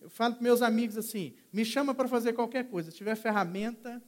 Eu 0.00 0.08
falo 0.08 0.34
para 0.34 0.42
meus 0.44 0.62
amigos 0.62 0.96
assim: 0.96 1.34
me 1.52 1.64
chama 1.64 1.92
para 1.92 2.06
fazer 2.06 2.32
qualquer 2.32 2.68
coisa. 2.68 2.92
Se 2.92 2.96
tiver 2.96 3.16
ferramenta, 3.16 4.00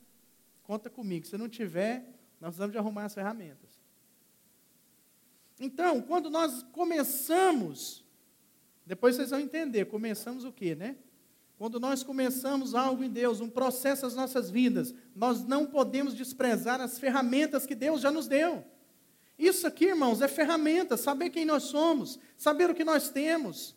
conta 0.71 0.89
comigo. 0.89 1.27
Se 1.27 1.37
não 1.37 1.49
tiver, 1.49 2.07
nós 2.41 2.51
precisamos 2.51 2.71
de 2.71 2.79
arrumar 2.79 3.07
as 3.07 3.13
ferramentas. 3.13 3.83
Então, 5.59 6.01
quando 6.01 6.31
nós 6.31 6.63
começamos, 6.71 8.05
depois 8.87 9.17
vocês 9.17 9.31
vão 9.31 9.41
entender, 9.41 9.87
começamos 9.87 10.45
o 10.45 10.53
quê, 10.53 10.77
né? 10.77 10.97
Quando 11.59 11.81
nós 11.81 12.05
começamos 12.05 12.73
algo 12.73 13.03
em 13.03 13.11
Deus, 13.11 13.41
um 13.41 13.51
processo 13.51 14.05
nas 14.05 14.15
nossas 14.15 14.49
vidas, 14.49 14.95
nós 15.13 15.43
não 15.43 15.67
podemos 15.67 16.15
desprezar 16.15 16.81
as 16.81 17.01
ferramentas 17.01 17.67
que 17.67 17.75
Deus 17.75 18.01
já 18.01 18.13
nos 18.13 18.29
deu. 18.29 18.65
Isso 19.37 19.67
aqui, 19.67 19.87
irmãos, 19.87 20.23
é 20.23 20.29
ferramenta, 20.29 20.97
saber 20.97 21.31
quem 21.31 21.45
nós 21.45 21.65
somos, 21.65 22.17
saber 22.37 22.71
o 22.71 22.77
que 22.77 22.85
nós 22.85 23.11
temos. 23.11 23.75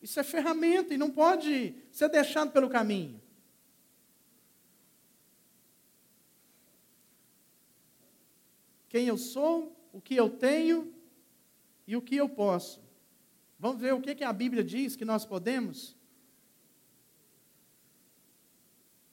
Isso 0.00 0.20
é 0.20 0.22
ferramenta 0.22 0.94
e 0.94 0.96
não 0.96 1.10
pode 1.10 1.74
ser 1.90 2.08
deixado 2.08 2.52
pelo 2.52 2.70
caminho. 2.70 3.25
Quem 8.88 9.06
eu 9.06 9.18
sou, 9.18 9.76
o 9.92 10.00
que 10.00 10.14
eu 10.14 10.30
tenho 10.30 10.92
e 11.86 11.96
o 11.96 12.02
que 12.02 12.16
eu 12.16 12.28
posso. 12.28 12.80
Vamos 13.58 13.80
ver 13.80 13.94
o 13.94 14.00
que, 14.00 14.14
que 14.14 14.24
a 14.24 14.32
Bíblia 14.32 14.62
diz 14.62 14.96
que 14.96 15.04
nós 15.04 15.24
podemos? 15.24 15.96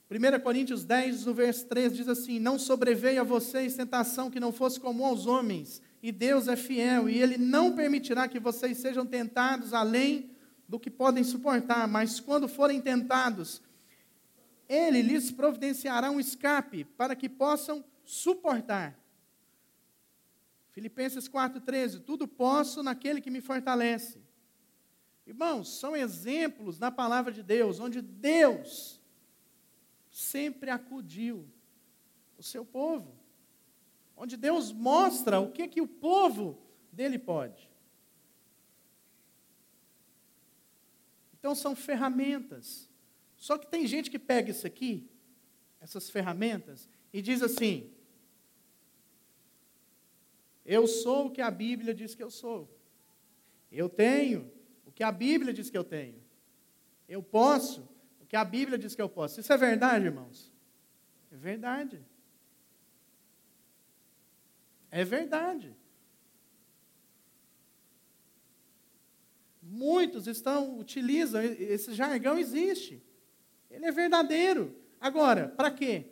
1 0.09 0.39
Coríntios 0.41 0.83
10, 0.83 1.25
no 1.25 1.33
verso 1.33 1.65
3, 1.65 1.95
diz 1.95 2.07
assim: 2.07 2.37
Não 2.37 2.59
sobreveio 2.59 3.21
a 3.21 3.23
vocês 3.23 3.75
tentação 3.75 4.29
que 4.29 4.39
não 4.39 4.51
fosse 4.51 4.79
comum 4.79 5.05
aos 5.05 5.25
homens, 5.25 5.81
e 6.03 6.11
Deus 6.11 6.47
é 6.47 6.55
fiel, 6.55 7.09
e 7.09 7.19
Ele 7.19 7.37
não 7.37 7.75
permitirá 7.75 8.27
que 8.27 8.39
vocês 8.39 8.77
sejam 8.77 9.05
tentados 9.05 9.73
além 9.73 10.29
do 10.67 10.79
que 10.79 10.91
podem 10.91 11.23
suportar, 11.23 11.87
mas 11.87 12.19
quando 12.19 12.47
forem 12.47 12.79
tentados, 12.79 13.61
Ele 14.69 15.01
lhes 15.01 15.31
providenciará 15.31 16.11
um 16.11 16.19
escape 16.19 16.83
para 16.83 17.15
que 17.15 17.27
possam 17.27 17.83
suportar. 18.03 19.02
Filipenses 20.73 21.29
4,13: 21.29 22.03
Tudo 22.03 22.27
posso 22.27 22.81
naquele 22.81 23.21
que 23.21 23.31
me 23.31 23.39
fortalece. 23.39 24.19
Irmãos, 25.25 25.79
são 25.79 25.95
exemplos 25.95 26.79
na 26.79 26.91
palavra 26.91 27.31
de 27.31 27.41
Deus, 27.41 27.79
onde 27.79 28.01
Deus 28.01 28.99
sempre 30.09 30.69
acudiu 30.69 31.47
o 32.37 32.43
seu 32.43 32.65
povo. 32.65 33.15
Onde 34.17 34.35
Deus 34.35 34.71
mostra 34.71 35.39
o 35.39 35.51
que, 35.51 35.67
que 35.67 35.79
o 35.79 35.87
povo 35.87 36.59
dele 36.91 37.19
pode. 37.19 37.69
Então 41.33 41.53
são 41.53 41.75
ferramentas. 41.75 42.89
Só 43.37 43.59
que 43.59 43.67
tem 43.67 43.85
gente 43.85 44.09
que 44.09 44.17
pega 44.17 44.49
isso 44.49 44.65
aqui, 44.65 45.07
essas 45.79 46.09
ferramentas, 46.09 46.89
e 47.11 47.21
diz 47.21 47.43
assim: 47.43 47.92
Eu 50.65 50.87
sou 50.87 51.27
o 51.27 51.31
que 51.31 51.41
a 51.41 51.51
Bíblia 51.51 51.93
diz 51.93 52.15
que 52.15 52.23
eu 52.23 52.31
sou. 52.31 52.69
Eu 53.71 53.89
tenho 53.89 54.51
o 54.85 54.91
que 54.91 55.03
a 55.03 55.11
Bíblia 55.11 55.53
diz 55.53 55.69
que 55.69 55.77
eu 55.77 55.83
tenho. 55.83 56.21
Eu 57.07 57.21
posso 57.21 57.87
que 58.33 58.37
a 58.37 58.43
Bíblia 58.43 58.79
diz 58.79 58.95
que 58.95 59.01
eu 59.01 59.07
posso. 59.07 59.39
Isso 59.39 59.53
é 59.53 59.57
verdade, 59.57 60.05
irmãos? 60.05 60.51
É 61.31 61.35
verdade. 61.35 62.03
É 64.89 65.05
verdade. 65.05 65.77
Muitos 69.61 70.25
estão 70.25 70.79
utilizam 70.79 71.43
esse 71.43 71.93
jargão 71.93 72.35
existe. 72.35 73.03
Ele 73.69 73.85
é 73.85 73.91
verdadeiro. 73.91 74.75
Agora, 74.99 75.49
para 75.49 75.69
quê? 75.69 76.07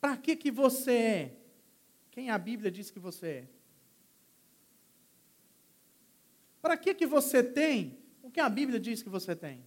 Para 0.00 0.16
que 0.16 0.36
que 0.36 0.50
você 0.50 0.92
é? 0.92 1.35
Quem 2.16 2.30
a 2.30 2.38
Bíblia 2.38 2.70
diz 2.70 2.90
que 2.90 2.98
você 2.98 3.26
é? 3.26 3.46
Para 6.62 6.74
que 6.74 6.94
que 6.94 7.06
você 7.06 7.42
tem 7.42 7.98
o 8.22 8.30
que 8.30 8.40
a 8.40 8.48
Bíblia 8.48 8.80
diz 8.80 9.02
que 9.02 9.10
você 9.10 9.36
tem? 9.36 9.62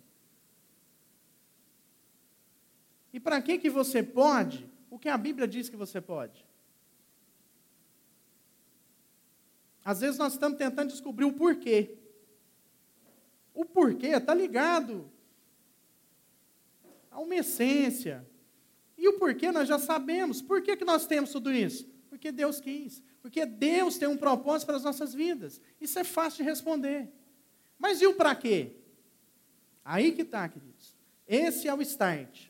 E 3.14 3.20
para 3.20 3.40
que 3.40 3.60
que 3.60 3.70
você 3.70 4.02
pode 4.02 4.68
o 4.90 4.98
que 4.98 5.08
a 5.08 5.16
Bíblia 5.16 5.48
diz 5.48 5.70
que 5.70 5.76
você 5.76 6.02
pode? 6.02 6.44
Às 9.86 10.02
vezes 10.02 10.18
nós 10.18 10.34
estamos 10.34 10.58
tentando 10.58 10.90
descobrir 10.90 11.26
o 11.26 11.34
porquê. 11.34 12.00
O 13.54 13.64
porquê 13.64 14.08
está 14.08 14.34
ligado 14.34 15.08
a 17.12 17.20
uma 17.20 17.36
essência. 17.36 18.28
E 18.98 19.08
o 19.08 19.20
porquê 19.20 19.52
nós 19.52 19.68
já 19.68 19.78
sabemos. 19.78 20.42
Por 20.42 20.64
que, 20.64 20.76
que 20.76 20.84
nós 20.84 21.06
temos 21.06 21.32
tudo 21.32 21.52
isso? 21.52 21.99
Porque 22.10 22.32
Deus 22.32 22.60
quis. 22.60 23.02
Porque 23.22 23.46
Deus 23.46 23.98
tem 23.98 24.08
um 24.08 24.18
propósito 24.18 24.68
para 24.68 24.78
as 24.78 24.84
nossas 24.84 25.14
vidas. 25.14 25.62
Isso 25.80 26.00
é 26.00 26.04
fácil 26.04 26.44
de 26.44 26.50
responder. 26.50 27.10
Mas 27.78 28.02
e 28.02 28.08
o 28.08 28.16
para 28.16 28.36
quê? 28.36 28.76
Aí 29.86 30.12
que 30.12 30.24
está, 30.24 30.48
queridos. 30.50 30.96
Esse 31.28 31.68
é 31.68 31.74
o 31.74 31.82
start. 31.82 32.48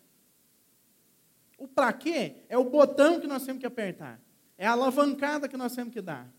O 1.57 1.67
para 1.67 1.91
quê 1.91 2.37
é 2.47 2.57
o 2.57 2.63
botão 2.63 3.19
que 3.19 3.27
nós 3.27 3.45
temos 3.45 3.59
que 3.59 3.65
apertar. 3.65 4.19
É 4.57 4.65
a 4.65 4.71
alavancada 4.71 5.47
que 5.47 5.57
nós 5.57 5.75
temos 5.75 5.93
que 5.93 6.01
dar. 6.01 6.31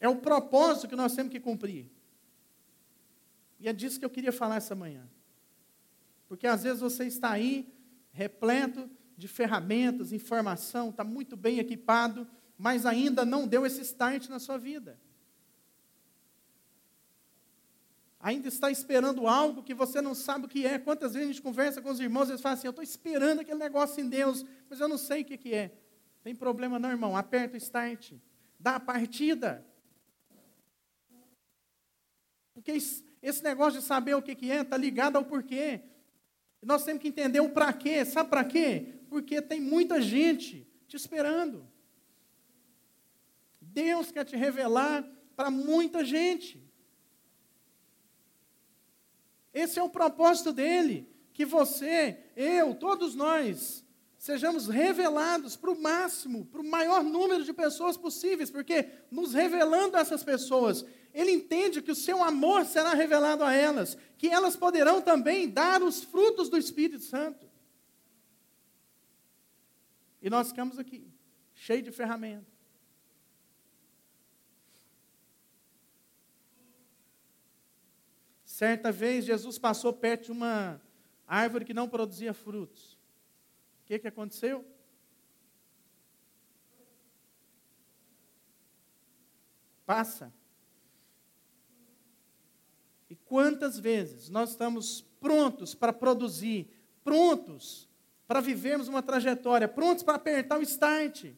É 0.00 0.08
o 0.08 0.16
propósito 0.16 0.88
que 0.88 0.96
nós 0.96 1.14
temos 1.14 1.32
que 1.32 1.40
cumprir. 1.40 1.90
E 3.58 3.68
é 3.68 3.72
disso 3.72 3.98
que 3.98 4.04
eu 4.04 4.10
queria 4.10 4.32
falar 4.32 4.56
essa 4.56 4.74
manhã. 4.74 5.08
Porque 6.28 6.46
às 6.46 6.62
vezes 6.62 6.80
você 6.80 7.04
está 7.04 7.32
aí, 7.32 7.72
repleto 8.12 8.88
de 9.18 9.28
ferramentas, 9.28 10.12
informação, 10.12 10.88
está 10.88 11.04
muito 11.04 11.36
bem 11.36 11.58
equipado, 11.58 12.26
mas 12.56 12.86
ainda 12.86 13.26
não 13.26 13.46
deu 13.46 13.66
esse 13.66 13.82
start 13.82 14.28
na 14.28 14.38
sua 14.38 14.56
vida. 14.56 14.98
ainda 18.20 18.48
está 18.48 18.70
esperando 18.70 19.26
algo 19.26 19.62
que 19.62 19.72
você 19.72 20.00
não 20.00 20.14
sabe 20.14 20.46
o 20.46 20.48
que 20.48 20.66
é. 20.66 20.78
Quantas 20.78 21.14
vezes 21.14 21.28
a 21.28 21.32
gente 21.32 21.42
conversa 21.42 21.80
com 21.80 21.90
os 21.90 22.00
irmãos, 22.00 22.28
eles 22.28 22.40
falam 22.40 22.58
assim: 22.58 22.66
Eu 22.66 22.70
estou 22.70 22.82
esperando 22.82 23.40
aquele 23.40 23.58
negócio 23.58 24.02
em 24.02 24.08
Deus, 24.08 24.44
mas 24.68 24.80
eu 24.80 24.88
não 24.88 24.98
sei 24.98 25.22
o 25.22 25.24
que, 25.24 25.36
que 25.36 25.54
é. 25.54 25.72
Tem 26.22 26.34
problema 26.34 26.78
não, 26.78 26.90
irmão. 26.90 27.16
Aperta 27.16 27.54
o 27.54 27.58
start, 27.58 28.12
dá 28.58 28.76
a 28.76 28.80
partida. 28.80 29.64
Porque 32.52 32.72
esse 32.72 33.42
negócio 33.42 33.80
de 33.80 33.86
saber 33.86 34.14
o 34.14 34.22
que, 34.22 34.34
que 34.34 34.50
é 34.50 34.62
está 34.62 34.76
ligado 34.76 35.16
ao 35.16 35.24
porquê. 35.24 35.80
E 36.60 36.66
nós 36.66 36.84
temos 36.84 37.00
que 37.00 37.08
entender 37.08 37.40
o 37.40 37.50
para 37.50 37.72
quê. 37.72 38.04
Sabe 38.04 38.28
para 38.28 38.44
quê? 38.44 38.97
Porque 39.08 39.40
tem 39.40 39.60
muita 39.60 40.00
gente 40.00 40.66
te 40.86 40.96
esperando. 40.96 41.66
Deus 43.60 44.10
quer 44.10 44.24
te 44.24 44.36
revelar 44.36 45.08
para 45.36 45.50
muita 45.50 46.04
gente. 46.04 46.62
Esse 49.52 49.78
é 49.78 49.82
o 49.82 49.88
propósito 49.88 50.52
dele, 50.52 51.08
que 51.32 51.44
você, 51.44 52.18
eu, 52.36 52.74
todos 52.74 53.14
nós, 53.14 53.84
sejamos 54.18 54.66
revelados 54.66 55.56
para 55.56 55.70
o 55.70 55.80
máximo, 55.80 56.44
para 56.46 56.60
o 56.60 56.68
maior 56.68 57.02
número 57.02 57.44
de 57.44 57.52
pessoas 57.52 57.96
possíveis, 57.96 58.50
porque 58.50 58.88
nos 59.10 59.32
revelando 59.32 59.96
a 59.96 60.00
essas 60.00 60.22
pessoas, 60.24 60.84
ele 61.14 61.30
entende 61.30 61.80
que 61.80 61.92
o 61.92 61.96
seu 61.96 62.22
amor 62.22 62.64
será 62.64 62.94
revelado 62.94 63.44
a 63.44 63.54
elas, 63.54 63.96
que 64.16 64.28
elas 64.28 64.56
poderão 64.56 65.00
também 65.00 65.48
dar 65.48 65.82
os 65.82 66.02
frutos 66.02 66.48
do 66.48 66.58
Espírito 66.58 67.04
Santo. 67.04 67.47
E 70.20 70.28
nós 70.28 70.48
ficamos 70.48 70.78
aqui, 70.78 71.12
cheio 71.54 71.82
de 71.82 71.92
ferramentas. 71.92 72.58
Certa 78.44 78.90
vez, 78.90 79.24
Jesus 79.24 79.56
passou 79.56 79.92
perto 79.92 80.24
de 80.24 80.32
uma 80.32 80.82
árvore 81.26 81.64
que 81.64 81.72
não 81.72 81.88
produzia 81.88 82.34
frutos. 82.34 82.98
O 83.82 83.86
que, 83.86 84.00
que 84.00 84.08
aconteceu? 84.08 84.66
Passa. 89.86 90.34
E 93.08 93.16
quantas 93.16 93.78
vezes 93.78 94.28
nós 94.28 94.50
estamos 94.50 95.02
prontos 95.20 95.74
para 95.74 95.92
produzir, 95.92 96.68
prontos 97.02 97.87
para 98.28 98.42
vivermos 98.42 98.88
uma 98.88 99.02
trajetória, 99.02 99.66
prontos 99.66 100.04
para 100.04 100.16
apertar 100.16 100.58
o 100.58 100.62
start, 100.62 101.32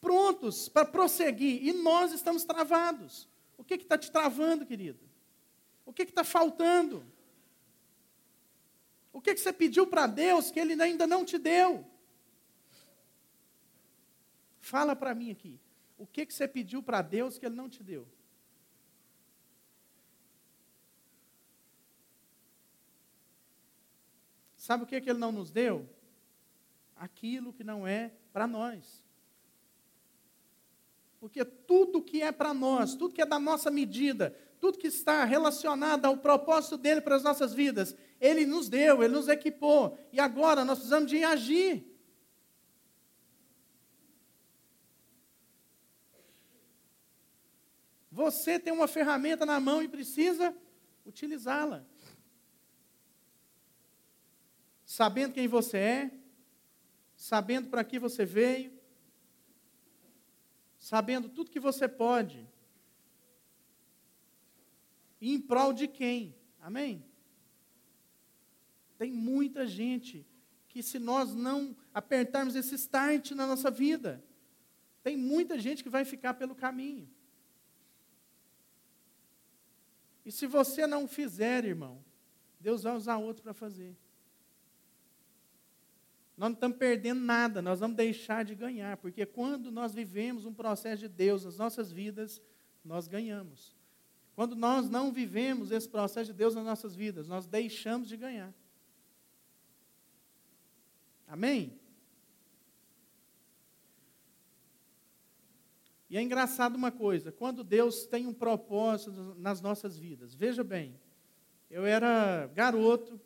prontos 0.00 0.68
para 0.68 0.86
prosseguir, 0.86 1.66
e 1.66 1.72
nós 1.72 2.12
estamos 2.12 2.44
travados. 2.44 3.28
O 3.58 3.64
que 3.64 3.74
está 3.74 3.98
te 3.98 4.10
travando, 4.10 4.64
querido? 4.64 5.00
O 5.84 5.92
que 5.92 6.04
está 6.04 6.22
faltando? 6.22 7.04
O 9.12 9.20
que, 9.20 9.34
que 9.34 9.40
você 9.40 9.52
pediu 9.52 9.84
para 9.84 10.06
Deus 10.06 10.52
que 10.52 10.60
Ele 10.60 10.80
ainda 10.80 11.08
não 11.08 11.24
te 11.24 11.38
deu? 11.38 11.84
Fala 14.60 14.94
para 14.94 15.14
mim 15.16 15.32
aqui. 15.32 15.58
O 15.98 16.06
que, 16.06 16.24
que 16.24 16.32
você 16.32 16.46
pediu 16.46 16.84
para 16.84 17.02
Deus 17.02 17.36
que 17.36 17.44
Ele 17.44 17.56
não 17.56 17.68
te 17.68 17.82
deu? 17.82 18.06
Sabe 24.56 24.84
o 24.84 24.86
que, 24.86 25.00
que 25.00 25.10
Ele 25.10 25.18
não 25.18 25.32
nos 25.32 25.50
deu? 25.50 25.88
Aquilo 27.02 27.52
que 27.52 27.64
não 27.64 27.84
é 27.84 28.12
para 28.32 28.46
nós. 28.46 29.04
Porque 31.18 31.44
tudo 31.44 32.00
que 32.00 32.22
é 32.22 32.30
para 32.30 32.54
nós, 32.54 32.94
tudo 32.94 33.12
que 33.12 33.20
é 33.20 33.26
da 33.26 33.40
nossa 33.40 33.72
medida, 33.72 34.30
tudo 34.60 34.78
que 34.78 34.86
está 34.86 35.24
relacionado 35.24 36.04
ao 36.04 36.16
propósito 36.16 36.78
dele 36.78 37.00
para 37.00 37.16
as 37.16 37.24
nossas 37.24 37.52
vidas, 37.52 37.96
ele 38.20 38.46
nos 38.46 38.68
deu, 38.68 39.02
ele 39.02 39.14
nos 39.14 39.26
equipou. 39.26 39.98
E 40.12 40.20
agora 40.20 40.64
nós 40.64 40.78
precisamos 40.78 41.10
de 41.10 41.24
agir. 41.24 41.84
Você 48.12 48.60
tem 48.60 48.72
uma 48.72 48.86
ferramenta 48.86 49.44
na 49.44 49.58
mão 49.58 49.82
e 49.82 49.88
precisa 49.88 50.56
utilizá-la. 51.04 51.84
Sabendo 54.84 55.32
quem 55.32 55.48
você 55.48 55.78
é, 55.78 56.21
sabendo 57.22 57.68
para 57.68 57.84
que 57.84 58.00
você 58.00 58.24
veio, 58.24 58.76
sabendo 60.76 61.28
tudo 61.28 61.52
que 61.52 61.60
você 61.60 61.86
pode. 61.86 62.44
E 65.20 65.32
em 65.32 65.40
prol 65.40 65.72
de 65.72 65.86
quem? 65.86 66.34
Amém? 66.58 67.06
Tem 68.98 69.12
muita 69.12 69.68
gente 69.68 70.26
que, 70.68 70.82
se 70.82 70.98
nós 70.98 71.32
não 71.32 71.76
apertarmos 71.94 72.56
esse 72.56 72.74
start 72.74 73.30
na 73.30 73.46
nossa 73.46 73.70
vida, 73.70 74.20
tem 75.00 75.16
muita 75.16 75.60
gente 75.60 75.84
que 75.84 75.88
vai 75.88 76.04
ficar 76.04 76.34
pelo 76.34 76.56
caminho. 76.56 77.08
E 80.24 80.32
se 80.32 80.44
você 80.44 80.88
não 80.88 81.06
fizer, 81.06 81.64
irmão, 81.64 82.04
Deus 82.58 82.82
vai 82.82 82.96
usar 82.96 83.18
outro 83.18 83.44
para 83.44 83.54
fazer. 83.54 83.96
Nós 86.42 86.48
não 86.48 86.54
estamos 86.54 86.76
perdendo 86.76 87.20
nada, 87.20 87.62
nós 87.62 87.78
vamos 87.78 87.96
deixar 87.96 88.44
de 88.44 88.56
ganhar, 88.56 88.96
porque 88.96 89.24
quando 89.24 89.70
nós 89.70 89.94
vivemos 89.94 90.44
um 90.44 90.52
processo 90.52 91.02
de 91.02 91.08
Deus 91.08 91.44
nas 91.44 91.56
nossas 91.56 91.92
vidas, 91.92 92.42
nós 92.84 93.06
ganhamos. 93.06 93.76
Quando 94.34 94.56
nós 94.56 94.90
não 94.90 95.12
vivemos 95.12 95.70
esse 95.70 95.88
processo 95.88 96.32
de 96.32 96.36
Deus 96.36 96.56
nas 96.56 96.64
nossas 96.64 96.96
vidas, 96.96 97.28
nós 97.28 97.46
deixamos 97.46 98.08
de 98.08 98.16
ganhar. 98.16 98.52
Amém? 101.28 101.78
E 106.10 106.18
é 106.18 106.22
engraçado 106.22 106.74
uma 106.74 106.90
coisa, 106.90 107.30
quando 107.30 107.62
Deus 107.62 108.04
tem 108.04 108.26
um 108.26 108.34
propósito 108.34 109.36
nas 109.38 109.60
nossas 109.60 109.96
vidas. 109.96 110.34
Veja 110.34 110.64
bem, 110.64 110.98
eu 111.70 111.86
era 111.86 112.48
garoto, 112.48 113.20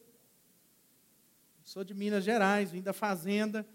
sou 1.66 1.84
de 1.84 1.92
Minas 1.92 2.24
Gerais, 2.24 2.70
vim 2.70 2.80
da 2.80 2.94
fazenda, 2.94 3.66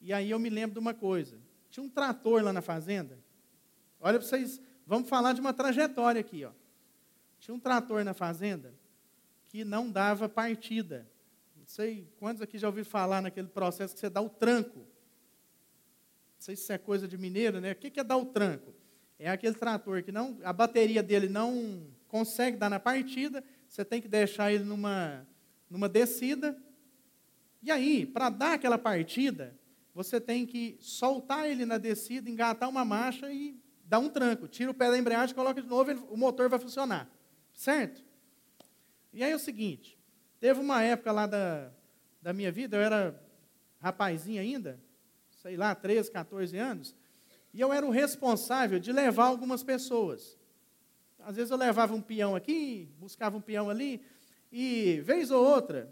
e 0.00 0.12
aí 0.12 0.30
eu 0.30 0.38
me 0.40 0.50
lembro 0.50 0.74
de 0.74 0.80
uma 0.80 0.92
coisa. 0.92 1.38
Tinha 1.70 1.84
um 1.84 1.88
trator 1.88 2.42
lá 2.42 2.52
na 2.52 2.60
fazenda. 2.60 3.16
Olha 4.00 4.18
para 4.18 4.26
vocês, 4.26 4.60
vamos 4.84 5.08
falar 5.08 5.32
de 5.32 5.40
uma 5.40 5.52
trajetória 5.52 6.20
aqui, 6.20 6.44
ó. 6.44 6.50
Tinha 7.38 7.54
um 7.54 7.60
trator 7.60 8.02
na 8.02 8.14
fazenda 8.14 8.74
que 9.44 9.64
não 9.64 9.88
dava 9.88 10.28
partida. 10.28 11.08
Não 11.56 11.66
sei 11.66 12.08
quantos 12.18 12.42
aqui 12.42 12.58
já 12.58 12.66
ouviram 12.66 12.88
falar 12.88 13.22
naquele 13.22 13.46
processo 13.46 13.94
que 13.94 14.00
você 14.00 14.10
dá 14.10 14.20
o 14.20 14.28
tranco 14.28 14.84
sei 16.44 16.56
se 16.56 16.70
é 16.74 16.76
coisa 16.76 17.08
de 17.08 17.16
mineiro, 17.16 17.58
né? 17.58 17.72
O 17.72 17.74
que 17.74 17.98
é 17.98 18.04
dar 18.04 18.18
o 18.18 18.26
tranco? 18.26 18.74
É 19.18 19.30
aquele 19.30 19.54
trator 19.54 20.02
que 20.02 20.12
não, 20.12 20.38
a 20.44 20.52
bateria 20.52 21.02
dele 21.02 21.26
não 21.26 21.86
consegue 22.06 22.58
dar 22.58 22.68
na 22.68 22.78
partida, 22.78 23.42
você 23.66 23.82
tem 23.82 24.00
que 24.00 24.08
deixar 24.08 24.52
ele 24.52 24.62
numa, 24.62 25.26
numa 25.70 25.88
descida. 25.88 26.54
E 27.64 27.70
aí, 27.70 28.04
para 28.04 28.28
dar 28.28 28.52
aquela 28.52 28.76
partida, 28.76 29.58
você 29.94 30.20
tem 30.20 30.44
que 30.44 30.76
soltar 30.80 31.48
ele 31.50 31.64
na 31.64 31.78
descida, 31.78 32.28
engatar 32.28 32.68
uma 32.68 32.84
marcha 32.84 33.32
e 33.32 33.58
dar 33.86 34.00
um 34.00 34.10
tranco. 34.10 34.46
Tira 34.46 34.70
o 34.70 34.74
pé 34.74 34.90
da 34.90 34.98
embreagem, 34.98 35.34
coloca 35.34 35.62
de 35.62 35.66
novo, 35.66 35.90
o 36.10 36.16
motor 36.16 36.50
vai 36.50 36.58
funcionar. 36.58 37.10
Certo? 37.54 38.04
E 39.14 39.24
aí 39.24 39.32
é 39.32 39.34
o 39.34 39.38
seguinte, 39.38 39.98
teve 40.38 40.60
uma 40.60 40.82
época 40.82 41.10
lá 41.10 41.26
da, 41.26 41.70
da 42.20 42.34
minha 42.34 42.52
vida, 42.52 42.76
eu 42.76 42.82
era 42.82 43.18
rapazinho 43.80 44.42
ainda, 44.42 44.78
sei 45.40 45.56
lá, 45.56 45.74
13, 45.74 46.10
14 46.10 46.58
anos, 46.58 46.94
e 47.54 47.62
eu 47.62 47.72
era 47.72 47.86
o 47.86 47.90
responsável 47.90 48.78
de 48.78 48.92
levar 48.92 49.24
algumas 49.24 49.62
pessoas. 49.62 50.36
Às 51.18 51.36
vezes 51.36 51.50
eu 51.50 51.56
levava 51.56 51.94
um 51.94 52.02
peão 52.02 52.36
aqui, 52.36 52.92
buscava 52.98 53.38
um 53.38 53.40
peão 53.40 53.70
ali, 53.70 54.04
e 54.52 55.00
vez 55.00 55.30
ou 55.30 55.42
outra, 55.42 55.90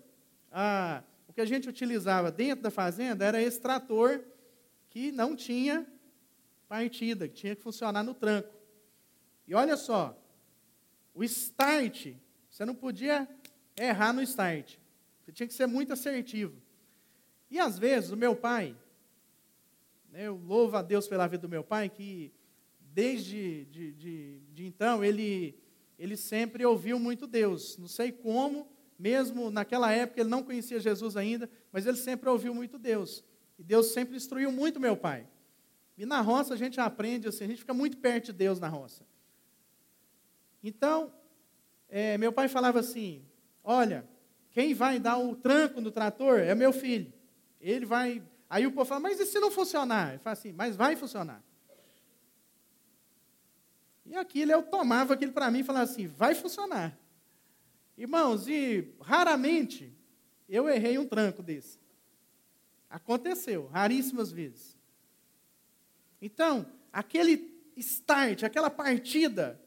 a, 0.50 1.02
o 1.32 1.34
que 1.34 1.40
a 1.40 1.46
gente 1.46 1.66
utilizava 1.66 2.30
dentro 2.30 2.62
da 2.62 2.70
fazenda 2.70 3.24
era 3.24 3.40
esse 3.40 3.58
trator 3.58 4.22
que 4.90 5.10
não 5.10 5.34
tinha 5.34 5.86
partida, 6.68 7.26
que 7.26 7.32
tinha 7.32 7.56
que 7.56 7.62
funcionar 7.62 8.02
no 8.02 8.12
tranco. 8.12 8.54
E 9.48 9.54
olha 9.54 9.74
só, 9.78 10.14
o 11.14 11.24
start, 11.24 12.12
você 12.50 12.66
não 12.66 12.74
podia 12.74 13.26
errar 13.74 14.12
no 14.12 14.20
start. 14.20 14.76
Você 15.22 15.32
tinha 15.32 15.46
que 15.46 15.54
ser 15.54 15.66
muito 15.66 15.94
assertivo. 15.94 16.54
E 17.50 17.58
às 17.58 17.78
vezes 17.78 18.10
o 18.10 18.16
meu 18.16 18.36
pai, 18.36 18.76
né, 20.10 20.26
eu 20.26 20.36
louvo 20.36 20.76
a 20.76 20.82
Deus 20.82 21.08
pela 21.08 21.26
vida 21.26 21.40
do 21.40 21.48
meu 21.48 21.64
pai, 21.64 21.88
que 21.88 22.30
desde 22.78 23.64
de, 23.70 23.92
de, 23.92 24.40
de 24.52 24.66
então 24.66 25.02
ele, 25.02 25.58
ele 25.98 26.14
sempre 26.14 26.66
ouviu 26.66 26.98
muito 26.98 27.26
Deus. 27.26 27.78
Não 27.78 27.88
sei 27.88 28.12
como, 28.12 28.70
mesmo 29.02 29.50
naquela 29.50 29.90
época 29.90 30.20
ele 30.20 30.28
não 30.28 30.44
conhecia 30.44 30.78
Jesus 30.78 31.16
ainda, 31.16 31.50
mas 31.72 31.86
ele 31.86 31.96
sempre 31.96 32.28
ouviu 32.28 32.54
muito 32.54 32.78
Deus. 32.78 33.24
E 33.58 33.64
Deus 33.64 33.88
sempre 33.88 34.16
instruiu 34.16 34.52
muito 34.52 34.78
meu 34.78 34.96
pai. 34.96 35.26
E 35.98 36.06
na 36.06 36.20
roça 36.20 36.54
a 36.54 36.56
gente 36.56 36.80
aprende 36.80 37.26
assim, 37.26 37.42
a 37.42 37.48
gente 37.48 37.58
fica 37.58 37.74
muito 37.74 37.96
perto 37.96 38.26
de 38.26 38.32
Deus 38.32 38.60
na 38.60 38.68
roça. 38.68 39.04
Então, 40.62 41.12
é, 41.88 42.16
meu 42.16 42.32
pai 42.32 42.46
falava 42.46 42.78
assim: 42.78 43.26
olha, 43.64 44.08
quem 44.52 44.72
vai 44.72 45.00
dar 45.00 45.18
o 45.18 45.34
tranco 45.34 45.80
no 45.80 45.90
trator 45.90 46.38
é 46.38 46.54
meu 46.54 46.72
filho. 46.72 47.12
Ele 47.60 47.84
vai 47.84 48.22
Aí 48.48 48.66
o 48.66 48.70
povo 48.70 48.84
fala, 48.84 49.00
mas 49.00 49.18
e 49.18 49.24
se 49.24 49.40
não 49.40 49.50
funcionar? 49.50 50.10
Ele 50.10 50.18
fala 50.18 50.34
assim, 50.34 50.52
mas 50.52 50.76
vai 50.76 50.94
funcionar. 50.94 51.42
E 54.04 54.14
aquilo, 54.14 54.52
eu 54.52 54.62
tomava 54.62 55.14
aquilo 55.14 55.32
para 55.32 55.50
mim 55.50 55.60
e 55.60 55.64
falava 55.64 55.90
assim, 55.90 56.06
vai 56.06 56.34
funcionar. 56.34 56.94
Irmãos, 57.96 58.48
e 58.48 58.94
raramente 59.00 59.92
eu 60.48 60.68
errei 60.68 60.98
um 60.98 61.06
tranco 61.06 61.42
desse. 61.42 61.78
Aconteceu, 62.88 63.66
raríssimas 63.68 64.30
vezes. 64.30 64.76
Então, 66.20 66.66
aquele 66.92 67.52
start, 67.76 68.42
aquela 68.42 68.70
partida 68.70 69.60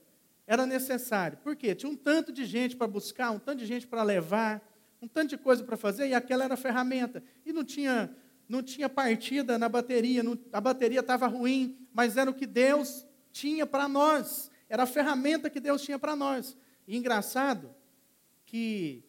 era 0.48 0.66
necessário. 0.66 1.38
Por 1.40 1.56
quê? 1.56 1.74
Tinha 1.74 1.92
um 1.92 1.96
tanto 1.96 2.32
de 2.32 2.46
gente 2.46 2.76
para 2.76 2.88
buscar, 2.88 3.32
um 3.32 3.40
tanto 3.40 3.60
de 3.60 3.66
gente 3.66 3.88
para 3.88 4.04
levar, 4.04 4.62
um 5.02 5.08
tanto 5.08 5.32
de 5.32 5.38
coisa 5.38 5.64
para 5.64 5.76
fazer, 5.76 6.08
e 6.08 6.14
aquela 6.14 6.44
era 6.46 6.54
a 6.54 6.58
ferramenta. 6.58 7.24
E 7.46 7.52
não 7.52 7.64
tinha 7.64 8.16
não 8.48 8.62
tinha 8.62 8.88
partida 8.88 9.58
na 9.58 9.68
bateria, 9.68 10.22
não, 10.22 10.38
a 10.54 10.62
bateria 10.62 11.00
estava 11.00 11.26
ruim, 11.26 11.88
mas 11.92 12.16
era 12.16 12.30
o 12.30 12.34
que 12.34 12.46
Deus 12.46 13.06
tinha 13.32 13.66
para 13.66 13.88
nós, 13.88 14.52
era 14.70 14.84
a 14.84 14.86
ferramenta 14.86 15.50
que 15.50 15.60
Deus 15.60 15.82
tinha 15.82 15.98
para 15.98 16.16
nós. 16.16 16.56
E 16.88 16.96
engraçado 16.96 17.75
que, 18.56 19.04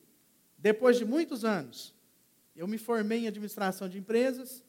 depois 0.58 0.98
de 0.98 1.04
muitos 1.04 1.44
anos, 1.44 1.94
eu 2.56 2.66
me 2.66 2.76
formei 2.76 3.20
em 3.20 3.28
administração 3.28 3.88
de 3.88 3.96
empresas 3.96 4.64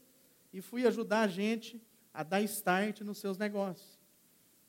e 0.53 0.61
fui 0.61 0.85
ajudar 0.85 1.21
a 1.21 1.27
gente 1.27 1.81
a 2.13 2.21
dar 2.21 2.43
start 2.43 3.01
nos 3.01 3.17
seus 3.17 3.39
negócios. 3.39 3.99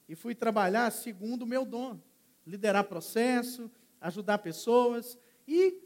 E 0.09 0.15
fui 0.15 0.35
trabalhar 0.35 0.91
segundo 0.91 1.43
o 1.43 1.47
meu 1.47 1.67
dom, 1.67 2.01
liderar 2.47 2.85
processo, 2.85 3.71
ajudar 4.01 4.39
pessoas. 4.39 5.19
E 5.47 5.79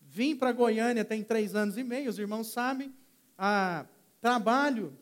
vim 0.00 0.34
para 0.34 0.52
Goiânia 0.52 1.04
tem 1.04 1.22
três 1.22 1.54
anos 1.54 1.76
e 1.76 1.84
meio, 1.84 2.08
os 2.08 2.18
irmãos 2.18 2.46
sabem, 2.46 2.94
a 3.36 3.84
trabalho 4.22 4.98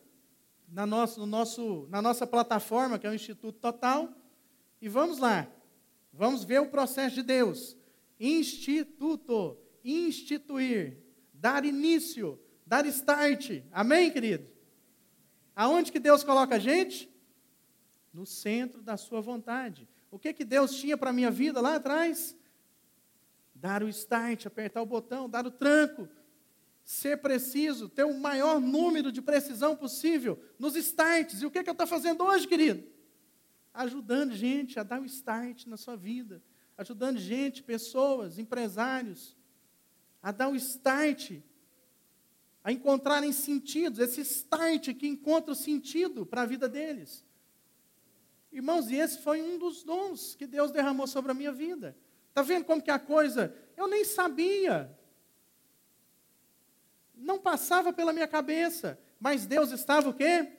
na, 0.67 0.85
nosso, 0.85 1.21
no 1.21 1.25
nosso, 1.25 1.87
na 1.89 2.01
nossa 2.01 2.27
plataforma, 2.27 2.99
que 2.99 3.07
é 3.07 3.09
o 3.09 3.15
Instituto 3.15 3.57
Total, 3.57 4.13
e 4.81 4.89
vamos 4.89 5.17
lá, 5.17 5.47
vamos 6.11 6.43
ver 6.43 6.59
o 6.59 6.67
processo 6.67 7.15
de 7.15 7.23
Deus. 7.23 7.77
Instituto, 8.19 9.57
instituir, 9.83 10.97
dar 11.33 11.65
início, 11.65 12.39
dar 12.65 12.85
start. 12.85 13.63
Amém, 13.71 14.11
querido? 14.11 14.47
Aonde 15.55 15.91
que 15.91 15.99
Deus 15.99 16.23
coloca 16.23 16.55
a 16.55 16.59
gente? 16.59 17.09
No 18.11 18.25
centro 18.25 18.81
da 18.81 18.97
sua 18.97 19.21
vontade. 19.21 19.87
O 20.09 20.17
que, 20.17 20.33
que 20.33 20.45
Deus 20.45 20.75
tinha 20.75 20.97
para 20.97 21.09
a 21.09 21.13
minha 21.13 21.29
vida 21.29 21.59
lá 21.61 21.75
atrás? 21.75 22.35
Dar 23.53 23.83
o 23.83 23.89
start, 23.89 24.45
apertar 24.45 24.81
o 24.81 24.85
botão, 24.85 25.29
dar 25.29 25.45
o 25.45 25.51
tranco, 25.51 26.07
ser 26.83 27.17
preciso, 27.17 27.89
ter 27.89 28.05
o 28.05 28.13
maior 28.13 28.61
número 28.61 29.11
de 29.11 29.21
precisão 29.21 29.75
possível 29.75 30.41
nos 30.57 30.75
starts. 30.75 31.41
E 31.41 31.45
o 31.45 31.51
que, 31.51 31.63
que 31.63 31.69
eu 31.69 31.73
estou 31.73 31.87
fazendo 31.87 32.23
hoje, 32.23 32.47
querido? 32.47 32.83
Ajudando 33.73 34.33
gente 34.33 34.79
a 34.79 34.83
dar 34.83 35.01
o 35.01 35.05
start 35.05 35.65
na 35.65 35.77
sua 35.77 35.97
vida. 35.97 36.41
Ajudando 36.77 37.17
gente, 37.17 37.63
pessoas, 37.63 38.37
empresários, 38.37 39.35
a 40.21 40.31
dar 40.31 40.49
o 40.49 40.55
start 40.55 41.31
a 42.65 42.71
encontrarem 42.71 43.31
sentidos, 43.31 43.99
esse 43.99 44.21
start 44.21 44.91
que 44.95 45.07
encontra 45.07 45.51
o 45.51 45.55
sentido 45.55 46.25
para 46.25 46.41
a 46.41 46.45
vida 46.47 46.67
deles. 46.67 47.23
Irmãos, 48.51 48.89
e 48.89 48.95
esse 48.95 49.19
foi 49.19 49.39
um 49.39 49.59
dos 49.59 49.83
dons 49.83 50.33
que 50.33 50.47
Deus 50.47 50.71
derramou 50.71 51.05
sobre 51.05 51.29
a 51.29 51.35
minha 51.35 51.51
vida. 51.51 51.95
Está 52.29 52.41
vendo 52.41 52.65
como 52.65 52.81
que 52.81 52.89
a 52.89 52.97
coisa, 52.97 53.55
eu 53.77 53.87
nem 53.87 54.03
sabia. 54.03 54.97
Não 57.13 57.37
passava 57.37 57.93
pela 57.93 58.11
minha 58.11 58.27
cabeça, 58.27 58.99
mas 59.19 59.45
Deus 59.45 59.69
estava 59.69 60.09
o 60.09 60.13
quê? 60.13 60.54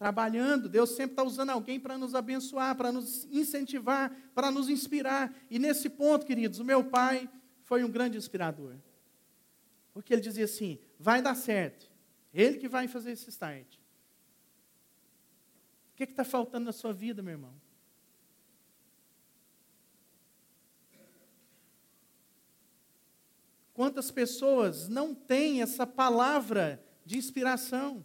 Trabalhando. 0.00 0.66
Deus 0.66 0.92
sempre 0.92 1.12
está 1.12 1.22
usando 1.22 1.50
alguém 1.50 1.78
para 1.78 1.98
nos 1.98 2.14
abençoar, 2.14 2.74
para 2.74 2.90
nos 2.90 3.26
incentivar, 3.26 4.10
para 4.34 4.50
nos 4.50 4.70
inspirar. 4.70 5.30
E 5.50 5.58
nesse 5.58 5.90
ponto, 5.90 6.24
queridos, 6.24 6.58
o 6.58 6.64
meu 6.64 6.82
pai 6.82 7.28
foi 7.64 7.84
um 7.84 7.90
grande 7.90 8.16
inspirador. 8.16 8.76
Porque 9.92 10.14
ele 10.14 10.22
dizia 10.22 10.46
assim: 10.46 10.78
vai 10.98 11.20
dar 11.20 11.34
certo. 11.34 11.90
Ele 12.32 12.56
que 12.56 12.66
vai 12.66 12.88
fazer 12.88 13.10
esse 13.12 13.28
start. 13.28 13.74
O 15.92 15.96
que 15.96 16.04
está 16.04 16.24
faltando 16.24 16.64
na 16.64 16.72
sua 16.72 16.94
vida, 16.94 17.22
meu 17.22 17.32
irmão? 17.32 17.52
Quantas 23.74 24.10
pessoas 24.10 24.88
não 24.88 25.14
têm 25.14 25.60
essa 25.60 25.86
palavra 25.86 26.82
de 27.04 27.18
inspiração? 27.18 28.02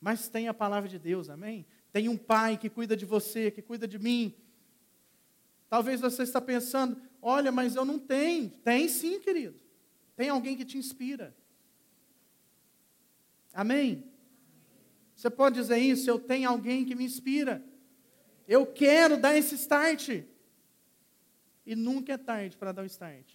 Mas 0.00 0.28
tem 0.28 0.48
a 0.48 0.54
palavra 0.54 0.88
de 0.88 0.98
Deus, 0.98 1.28
amém? 1.28 1.66
Tem 1.92 2.08
um 2.08 2.16
pai 2.16 2.56
que 2.56 2.68
cuida 2.68 2.96
de 2.96 3.04
você, 3.04 3.50
que 3.50 3.62
cuida 3.62 3.88
de 3.88 3.98
mim. 3.98 4.34
Talvez 5.68 6.00
você 6.00 6.22
está 6.22 6.40
pensando, 6.40 7.00
Olha, 7.28 7.50
mas 7.50 7.74
eu 7.74 7.84
não 7.84 7.98
tenho. 7.98 8.48
Tem 8.48 8.88
sim, 8.88 9.18
querido. 9.18 9.58
Tem 10.14 10.28
alguém 10.28 10.56
que 10.56 10.64
te 10.64 10.78
inspira. 10.78 11.36
Amém? 13.52 14.04
Você 15.12 15.28
pode 15.28 15.56
dizer 15.56 15.78
isso? 15.78 16.08
Eu 16.08 16.20
tenho 16.20 16.48
alguém 16.48 16.84
que 16.84 16.94
me 16.94 17.04
inspira. 17.04 17.64
Eu 18.46 18.64
quero 18.64 19.16
dar 19.16 19.36
esse 19.36 19.56
start. 19.56 20.22
E 21.66 21.74
nunca 21.74 22.12
é 22.12 22.16
tarde 22.16 22.56
para 22.56 22.70
dar 22.70 22.82
o 22.82 22.86
start. 22.86 23.28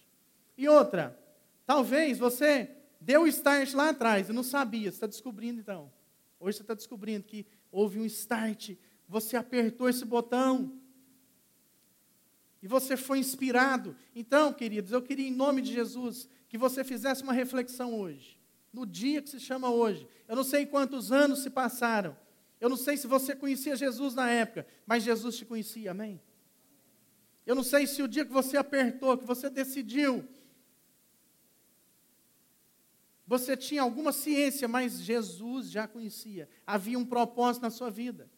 E 0.56 0.66
outra, 0.66 1.18
talvez 1.66 2.18
você 2.18 2.70
deu 2.98 3.24
o 3.24 3.28
start 3.28 3.74
lá 3.74 3.90
atrás 3.90 4.30
e 4.30 4.32
não 4.32 4.42
sabia, 4.42 4.90
você 4.90 4.96
está 4.96 5.06
descobrindo 5.06 5.60
então. 5.60 5.92
Hoje 6.42 6.56
você 6.56 6.64
está 6.64 6.74
descobrindo 6.74 7.22
que 7.22 7.46
houve 7.70 8.00
um 8.00 8.04
start, 8.04 8.72
você 9.06 9.36
apertou 9.36 9.88
esse 9.88 10.04
botão 10.04 10.76
e 12.60 12.66
você 12.66 12.96
foi 12.96 13.20
inspirado. 13.20 13.94
Então, 14.12 14.52
queridos, 14.52 14.90
eu 14.90 15.00
queria, 15.00 15.28
em 15.28 15.30
nome 15.30 15.62
de 15.62 15.72
Jesus, 15.72 16.28
que 16.48 16.58
você 16.58 16.82
fizesse 16.82 17.22
uma 17.22 17.32
reflexão 17.32 17.94
hoje, 17.94 18.40
no 18.72 18.84
dia 18.84 19.22
que 19.22 19.30
se 19.30 19.38
chama 19.38 19.70
hoje. 19.70 20.04
Eu 20.26 20.34
não 20.34 20.42
sei 20.42 20.66
quantos 20.66 21.12
anos 21.12 21.44
se 21.44 21.48
passaram, 21.48 22.16
eu 22.60 22.68
não 22.68 22.76
sei 22.76 22.96
se 22.96 23.06
você 23.06 23.36
conhecia 23.36 23.76
Jesus 23.76 24.12
na 24.16 24.28
época, 24.28 24.66
mas 24.84 25.04
Jesus 25.04 25.36
te 25.36 25.44
conhecia, 25.44 25.92
amém? 25.92 26.20
Eu 27.46 27.54
não 27.54 27.62
sei 27.62 27.86
se 27.86 28.02
o 28.02 28.08
dia 28.08 28.24
que 28.24 28.32
você 28.32 28.56
apertou, 28.56 29.16
que 29.16 29.24
você 29.24 29.48
decidiu, 29.48 30.28
você 33.32 33.56
tinha 33.56 33.80
alguma 33.80 34.12
ciência, 34.12 34.68
mas 34.68 35.00
Jesus 35.00 35.70
já 35.70 35.88
conhecia. 35.88 36.46
Havia 36.66 36.98
um 36.98 37.04
propósito 37.06 37.62
na 37.62 37.70
sua 37.70 37.88
vida. 37.88 38.30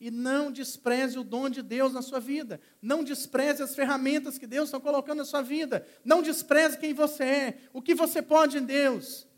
E 0.00 0.10
não 0.10 0.50
despreze 0.50 1.16
o 1.16 1.22
dom 1.22 1.48
de 1.48 1.62
Deus 1.62 1.92
na 1.92 2.02
sua 2.02 2.18
vida. 2.18 2.60
Não 2.82 3.04
despreze 3.04 3.62
as 3.62 3.72
ferramentas 3.72 4.38
que 4.38 4.46
Deus 4.48 4.64
está 4.64 4.80
colocando 4.80 5.18
na 5.18 5.24
sua 5.24 5.42
vida. 5.42 5.86
Não 6.04 6.20
despreze 6.20 6.76
quem 6.76 6.92
você 6.92 7.22
é, 7.22 7.58
o 7.72 7.80
que 7.80 7.94
você 7.94 8.20
pode 8.20 8.58
em 8.58 8.64
Deus. 8.64 9.28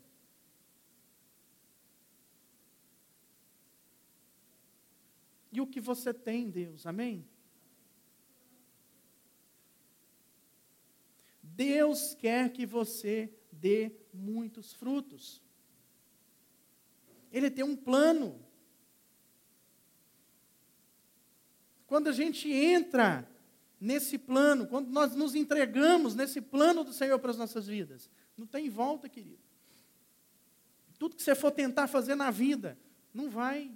E 5.51 5.61
o 5.61 5.67
que 5.67 5.79
você 5.79 6.15
tem 6.15 6.45
em 6.45 6.49
Deus, 6.49 6.87
amém? 6.87 7.29
Deus 11.43 12.15
quer 12.15 12.49
que 12.49 12.65
você 12.65 13.31
dê 13.65 13.91
muitos 14.13 14.73
frutos. 14.73 15.41
Ele 17.31 17.49
tem 17.49 17.65
um 17.65 17.75
plano. 17.75 18.39
Quando 21.87 22.07
a 22.07 22.11
gente 22.11 22.47
entra 22.47 23.27
nesse 23.81 24.19
plano, 24.19 24.67
quando 24.67 24.89
nós 24.89 25.15
nos 25.15 25.33
entregamos 25.33 26.13
nesse 26.13 26.39
plano 26.39 26.83
do 26.83 26.93
Senhor 26.93 27.17
para 27.17 27.31
as 27.31 27.37
nossas 27.37 27.65
vidas, 27.65 28.07
não 28.37 28.45
tem 28.45 28.69
volta, 28.69 29.09
querido. 29.09 29.41
Tudo 30.99 31.15
que 31.15 31.23
você 31.23 31.33
for 31.33 31.49
tentar 31.49 31.87
fazer 31.87 32.13
na 32.13 32.29
vida, 32.29 32.77
não 33.11 33.31
vai 33.31 33.75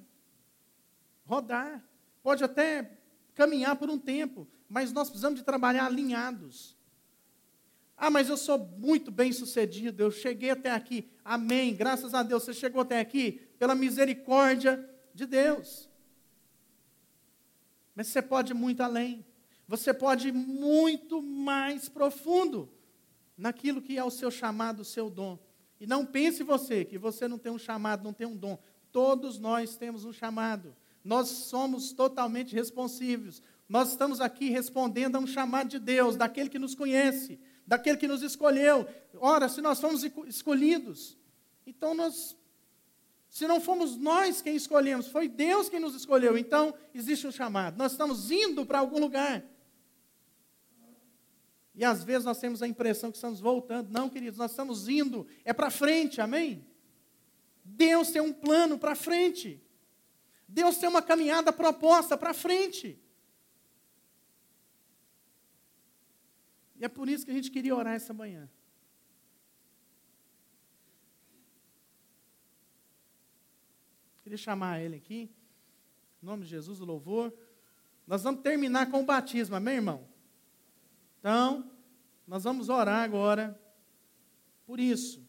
rodar. 1.25 1.83
Pode 2.21 2.43
até 2.43 2.95
caminhar 3.33 3.75
por 3.75 3.89
um 3.89 3.97
tempo, 3.97 4.47
mas 4.69 4.93
nós 4.93 5.09
precisamos 5.09 5.39
de 5.39 5.45
trabalhar 5.45 5.87
alinhados. 5.87 6.77
Ah, 8.01 8.09
mas 8.09 8.29
eu 8.29 8.37
sou 8.37 8.57
muito 8.57 9.11
bem 9.11 9.33
sucedido, 9.33 10.01
eu 10.01 10.09
cheguei 10.09 10.51
até 10.51 10.71
aqui. 10.71 11.11
Amém. 11.23 11.75
Graças 11.75 12.13
a 12.13 12.23
Deus, 12.23 12.43
você 12.43 12.53
chegou 12.53 12.81
até 12.81 12.97
aqui 12.97 13.41
pela 13.59 13.75
misericórdia 13.75 14.89
de 15.13 15.25
Deus. 15.25 15.89
Mas 17.93 18.07
você 18.07 18.21
pode 18.21 18.53
ir 18.53 18.55
muito 18.55 18.81
além. 18.81 19.25
Você 19.67 19.93
pode 19.93 20.29
ir 20.29 20.33
muito 20.33 21.21
mais 21.21 21.89
profundo 21.89 22.71
naquilo 23.37 23.81
que 23.81 23.97
é 23.97 24.03
o 24.03 24.09
seu 24.09 24.31
chamado, 24.31 24.79
o 24.79 24.85
seu 24.85 25.09
dom. 25.09 25.37
E 25.77 25.85
não 25.85 26.05
pense 26.05 26.41
você 26.41 26.85
que 26.85 26.97
você 26.97 27.27
não 27.27 27.37
tem 27.37 27.51
um 27.51 27.59
chamado, 27.59 28.01
não 28.01 28.13
tem 28.13 28.25
um 28.25 28.35
dom. 28.35 28.57
Todos 28.93 29.37
nós 29.37 29.75
temos 29.75 30.05
um 30.05 30.13
chamado. 30.13 30.73
Nós 31.03 31.27
somos 31.27 31.91
totalmente 31.91 32.55
responsivos. 32.55 33.43
Nós 33.67 33.89
estamos 33.89 34.21
aqui 34.21 34.49
respondendo 34.49 35.17
a 35.17 35.19
um 35.19 35.27
chamado 35.27 35.67
de 35.67 35.79
Deus, 35.79 36.15
daquele 36.15 36.49
que 36.49 36.57
nos 36.57 36.73
conhece, 36.73 37.37
daquele 37.69 37.97
que 37.97 38.07
nos 38.07 38.23
escolheu. 38.23 38.87
Ora, 39.19 39.47
se 39.47 39.61
nós 39.61 39.79
fomos 39.79 40.03
escolhidos, 40.25 41.15
então 41.67 41.93
nós 41.93 42.35
se 43.29 43.45
não 43.47 43.61
fomos 43.61 43.95
nós 43.95 44.41
quem 44.41 44.55
escolhemos, 44.55 45.07
foi 45.07 45.27
Deus 45.27 45.69
quem 45.69 45.79
nos 45.79 45.93
escolheu. 45.93 46.35
Então, 46.35 46.73
existe 46.95 47.27
um 47.27 47.31
chamado. 47.31 47.77
Nós 47.77 47.91
estamos 47.91 48.31
indo 48.31 48.65
para 48.65 48.79
algum 48.79 48.99
lugar. 48.99 49.45
E 51.75 51.85
às 51.85 52.03
vezes 52.03 52.25
nós 52.25 52.39
temos 52.39 52.63
a 52.63 52.67
impressão 52.67 53.11
que 53.11 53.17
estamos 53.17 53.39
voltando. 53.39 53.91
Não, 53.91 54.09
queridos, 54.09 54.39
nós 54.39 54.49
estamos 54.49 54.89
indo. 54.89 55.27
É 55.45 55.53
para 55.53 55.69
frente, 55.69 56.19
amém? 56.19 56.65
Deus 57.63 58.09
tem 58.09 58.19
um 58.19 58.33
plano 58.33 58.79
para 58.79 58.95
frente. 58.95 59.63
Deus 60.47 60.77
tem 60.77 60.89
uma 60.89 61.03
caminhada 61.03 61.53
proposta 61.53 62.17
para 62.17 62.33
frente. 62.33 62.99
E 66.79 66.85
é 66.85 66.87
por 66.87 67.09
isso 67.09 67.25
que 67.25 67.31
a 67.31 67.33
gente 67.33 67.51
queria 67.51 67.75
orar 67.75 67.93
essa 67.93 68.13
manhã. 68.13 68.49
Queria 74.23 74.37
chamar 74.37 74.79
ele 74.79 74.95
aqui. 74.95 75.29
Em 76.23 76.25
nome 76.25 76.43
de 76.43 76.49
Jesus, 76.49 76.79
o 76.79 76.85
louvor. 76.85 77.33
Nós 78.07 78.23
vamos 78.23 78.41
terminar 78.41 78.89
com 78.89 79.01
o 79.01 79.05
batismo, 79.05 79.55
amém, 79.55 79.75
irmão? 79.75 80.07
Então, 81.19 81.69
nós 82.25 82.43
vamos 82.43 82.69
orar 82.69 83.03
agora 83.03 83.59
por 84.65 84.79
isso. 84.79 85.27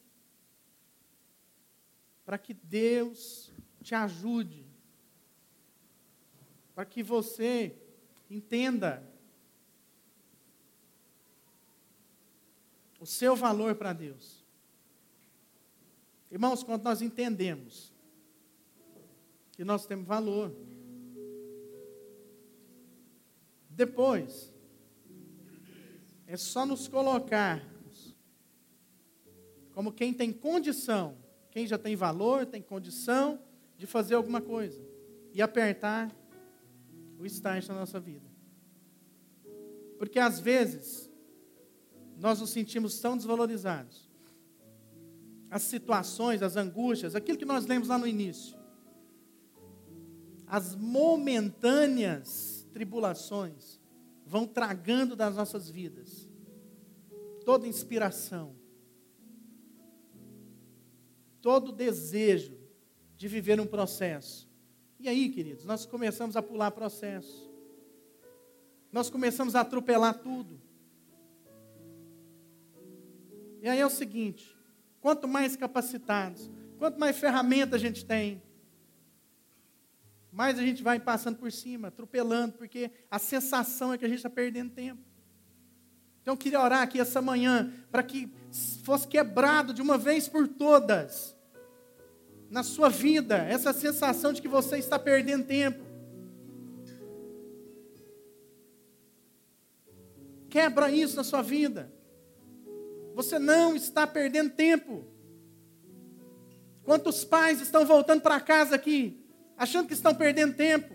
Para 2.25 2.39
que 2.39 2.55
Deus 2.55 3.53
te 3.83 3.95
ajude. 3.95 4.67
Para 6.75 6.85
que 6.85 7.03
você 7.03 7.77
entenda 8.31 9.03
o 13.01 13.07
seu 13.07 13.35
valor 13.35 13.75
para 13.75 13.95
Deus. 13.95 14.45
Irmãos, 16.31 16.63
quando 16.63 16.85
nós 16.85 17.03
entendemos 17.03 17.93
que 19.53 19.65
nós 19.65 19.87
temos 19.87 20.07
valor. 20.07 20.55
Depois, 23.69 24.53
é 26.27 26.37
só 26.37 26.65
nos 26.65 26.87
colocarmos 26.87 28.15
como 29.73 29.93
quem 29.93 30.13
tem 30.13 30.33
condição, 30.33 31.17
quem 31.51 31.67
já 31.67 31.77
tem 31.77 31.97
valor, 31.97 32.47
tem 32.47 32.63
condição 32.63 33.43
de 33.77 33.87
fazer 33.87 34.15
alguma 34.15 34.41
coisa 34.41 34.81
e 35.33 35.41
apertar 35.41 36.15
o 37.19 37.27
start 37.27 37.67
na 37.69 37.75
nossa 37.75 37.99
vida. 37.99 38.31
Porque 39.99 40.19
às 40.19 40.39
vezes 40.39 41.10
nós 42.21 42.41
nos 42.41 42.51
sentimos 42.51 43.01
tão 43.01 43.17
desvalorizados. 43.17 44.09
As 45.51 45.63
situações, 45.63 46.43
as 46.43 46.57
angústias, 46.57 47.17
aquilo 47.17 47.39
que 47.39 47.45
nós 47.45 47.67
lemos 47.67 47.89
lá 47.89 47.99
no 47.99 48.07
início 48.07 48.61
as 50.51 50.75
momentâneas 50.75 52.67
tribulações 52.73 53.81
vão 54.27 54.45
tragando 54.45 55.15
das 55.15 55.37
nossas 55.37 55.71
vidas 55.71 56.29
toda 57.45 57.69
inspiração, 57.69 58.55
todo 61.41 61.73
desejo 61.73 62.59
de 63.17 63.29
viver 63.29 63.61
um 63.61 63.67
processo. 63.67 64.49
E 64.99 65.09
aí, 65.09 65.31
queridos, 65.31 65.65
nós 65.65 65.87
começamos 65.87 66.37
a 66.37 66.43
pular 66.43 66.71
processo. 66.73 67.51
Nós 68.93 69.09
começamos 69.09 69.55
a 69.55 69.61
atropelar 69.61 70.19
tudo. 70.19 70.61
E 73.63 73.69
aí 73.69 73.79
é 73.79 73.87
o 73.87 73.91
seguinte: 73.91 74.57
quanto 75.01 75.29
mais 75.29 75.57
capacitados, 75.57 76.51
quanto 76.79 76.99
mais 76.99 77.19
ferramenta 77.19 77.77
a 77.77 77.79
gente 77.79 78.05
tem, 78.05 78.43
mais 80.33 80.59
a 80.59 80.63
gente 80.63 80.83
vai 80.83 80.99
passando 81.01 81.37
por 81.37 81.51
cima, 81.51 81.89
atropelando, 81.89 82.55
porque 82.55 82.91
a 83.11 83.19
sensação 83.19 83.93
é 83.93 83.99
que 83.99 84.05
a 84.05 84.09
gente 84.09 84.19
está 84.19 84.31
perdendo 84.31 84.71
tempo. 84.71 85.03
Então 86.23 86.35
eu 86.35 86.39
queria 86.39 86.61
orar 86.61 86.83
aqui 86.83 87.01
essa 87.01 87.21
manhã 87.21 87.73
para 87.91 88.03
que 88.03 88.31
fosse 88.85 89.09
quebrado 89.09 89.73
de 89.73 89.83
uma 89.83 89.99
vez 89.99 90.29
por 90.29 90.47
todas 90.47 91.37
na 92.51 92.63
sua 92.63 92.89
vida 92.89 93.37
essa 93.37 93.73
sensação 93.73 94.33
de 94.33 94.43
que 94.43 94.49
você 94.49 94.79
está 94.79 94.99
perdendo 94.99 95.47
tempo. 95.47 95.85
Quebra 100.49 100.91
isso 100.91 101.17
na 101.17 101.25
sua 101.25 101.43
vida. 101.43 101.93
Você 103.15 103.39
não 103.39 103.75
está 103.75 104.07
perdendo 104.07 104.51
tempo. 104.51 105.05
Quantos 106.85 107.25
pais 107.25 107.61
estão 107.61 107.85
voltando 107.85 108.21
para 108.21 108.41
casa 108.41 108.75
aqui, 108.75 109.25
achando 109.57 109.87
que 109.87 109.95
estão 109.95 110.15
perdendo 110.15 110.55
tempo? 110.55 110.95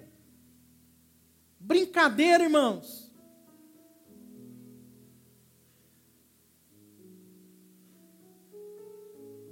Brincadeira, 1.60 2.44
irmãos. 2.44 3.12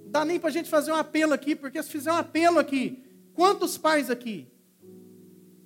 Não 0.03 0.11
dá 0.11 0.25
nem 0.25 0.39
para 0.39 0.49
a 0.49 0.51
gente 0.51 0.69
fazer 0.69 0.91
um 0.91 0.95
apelo 0.95 1.33
aqui, 1.33 1.55
porque 1.55 1.81
se 1.81 1.89
fizer 1.89 2.11
um 2.11 2.17
apelo 2.17 2.59
aqui, 2.59 3.03
quantos 3.33 3.77
pais 3.77 4.09
aqui 4.09 4.51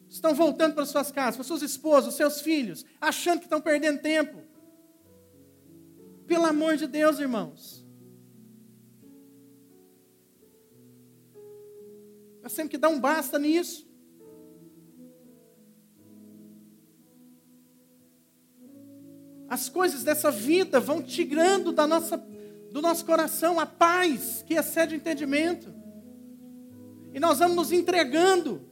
estão 0.09 0.33
voltando 0.33 0.73
para 0.75 0.85
suas 0.85 1.11
casas, 1.11 1.35
para 1.35 1.43
suas 1.43 1.61
esposas, 1.61 2.13
seus 2.13 2.39
filhos, 2.39 2.85
achando 3.01 3.39
que 3.39 3.45
estão 3.45 3.59
perdendo 3.59 4.01
tempo? 4.01 4.41
Pelo 6.27 6.45
amor 6.45 6.75
de 6.75 6.85
Deus, 6.85 7.19
irmãos. 7.19 7.85
Nós 12.43 12.53
temos 12.53 12.69
que 12.69 12.77
dar 12.77 12.89
um 12.89 12.99
basta 12.99 13.39
nisso. 13.39 13.87
As 19.47 19.69
coisas 19.69 20.03
dessa 20.03 20.29
vida 20.29 20.81
vão 20.81 21.01
tirando 21.01 21.71
da 21.71 21.87
nossa, 21.87 22.17
do 22.17 22.81
nosso 22.81 23.05
coração 23.05 23.57
a 23.57 23.65
paz 23.65 24.43
que 24.45 24.55
excede 24.55 24.95
o 24.95 24.97
entendimento. 24.97 25.73
E 27.13 27.19
nós 27.21 27.39
vamos 27.39 27.55
nos 27.55 27.71
entregando. 27.71 28.69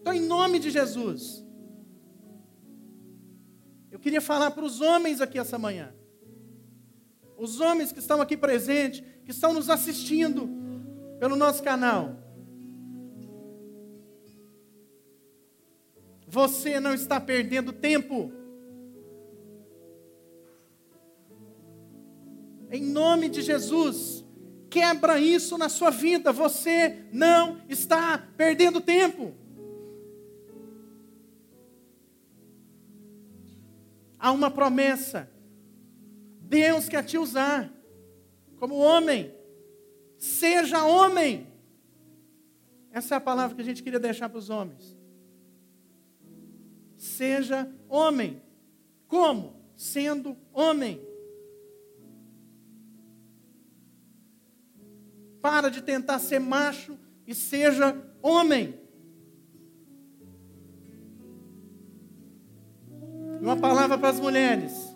Então, 0.00 0.14
em 0.14 0.26
nome 0.26 0.58
de 0.58 0.70
Jesus. 0.70 1.44
Eu 3.90 3.98
queria 3.98 4.22
falar 4.22 4.50
para 4.52 4.64
os 4.64 4.80
homens 4.80 5.20
aqui 5.20 5.38
essa 5.38 5.58
manhã 5.58 5.99
os 7.40 7.58
homens 7.58 7.90
que 7.90 8.00
estão 8.00 8.20
aqui 8.20 8.36
presentes, 8.36 9.02
que 9.24 9.30
estão 9.30 9.54
nos 9.54 9.70
assistindo 9.70 10.46
pelo 11.18 11.34
nosso 11.34 11.62
canal. 11.62 12.18
Você 16.26 16.78
não 16.78 16.92
está 16.92 17.18
perdendo 17.18 17.72
tempo. 17.72 18.30
Em 22.70 22.84
nome 22.84 23.30
de 23.30 23.40
Jesus, 23.40 24.22
quebra 24.68 25.18
isso 25.18 25.56
na 25.56 25.70
sua 25.70 25.90
vida. 25.90 26.30
Você 26.32 27.06
não 27.10 27.62
está 27.70 28.18
perdendo 28.36 28.82
tempo. 28.82 29.34
Há 34.18 34.30
uma 34.30 34.50
promessa 34.50 35.39
Deus 36.50 36.88
quer 36.88 37.04
te 37.04 37.16
usar 37.16 37.72
como 38.58 38.74
homem. 38.74 39.32
Seja 40.18 40.84
homem. 40.84 41.46
Essa 42.90 43.14
é 43.14 43.18
a 43.18 43.20
palavra 43.20 43.54
que 43.54 43.62
a 43.62 43.64
gente 43.64 43.84
queria 43.84 44.00
deixar 44.00 44.28
para 44.28 44.40
os 44.40 44.50
homens. 44.50 44.98
Seja 46.96 47.72
homem. 47.88 48.42
Como? 49.06 49.62
Sendo 49.76 50.36
homem. 50.52 51.00
Para 55.40 55.70
de 55.70 55.80
tentar 55.80 56.18
ser 56.18 56.40
macho 56.40 56.98
e 57.28 57.32
seja 57.32 57.96
homem. 58.20 58.74
Uma 63.40 63.56
palavra 63.56 63.96
para 63.96 64.08
as 64.08 64.18
mulheres. 64.18 64.89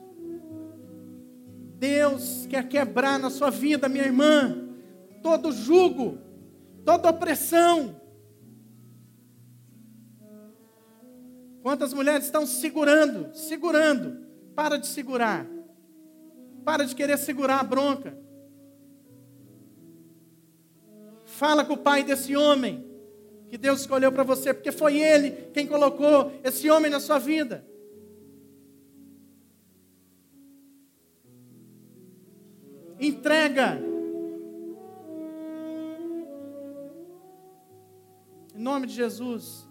Deus 1.85 2.47
quer 2.49 2.67
quebrar 2.67 3.19
na 3.19 3.29
sua 3.29 3.51
vida, 3.51 3.91
minha 3.91 4.07
irmã, 4.07 4.71
todo 5.23 5.53
jugo, 5.53 6.19
toda 6.83 7.11
opressão. 7.11 8.01
Quantas 11.63 11.93
mulheres 11.93 12.25
estão 12.25 12.47
segurando, 12.47 13.35
segurando, 13.35 14.17
para 14.55 14.79
de 14.79 14.87
segurar, 14.87 15.47
para 16.65 16.87
de 16.87 16.95
querer 16.95 17.19
segurar 17.19 17.61
a 17.61 17.65
bronca. 17.65 18.17
Fala 21.27 21.67
com 21.67 21.75
o 21.75 21.79
pai 21.79 22.03
desse 22.03 22.35
homem 22.35 22.83
que 23.51 23.59
Deus 23.59 23.81
escolheu 23.81 24.11
para 24.11 24.25
você, 24.25 24.55
porque 24.55 24.73
foi 24.73 24.99
ele 24.99 25.51
quem 25.53 25.67
colocou 25.67 26.33
esse 26.43 26.71
homem 26.71 26.91
na 26.91 26.99
sua 26.99 27.19
vida. 27.19 27.63
Entrega. 32.99 33.81
Em 38.55 38.61
nome 38.61 38.87
de 38.87 38.95
Jesus. 38.95 39.69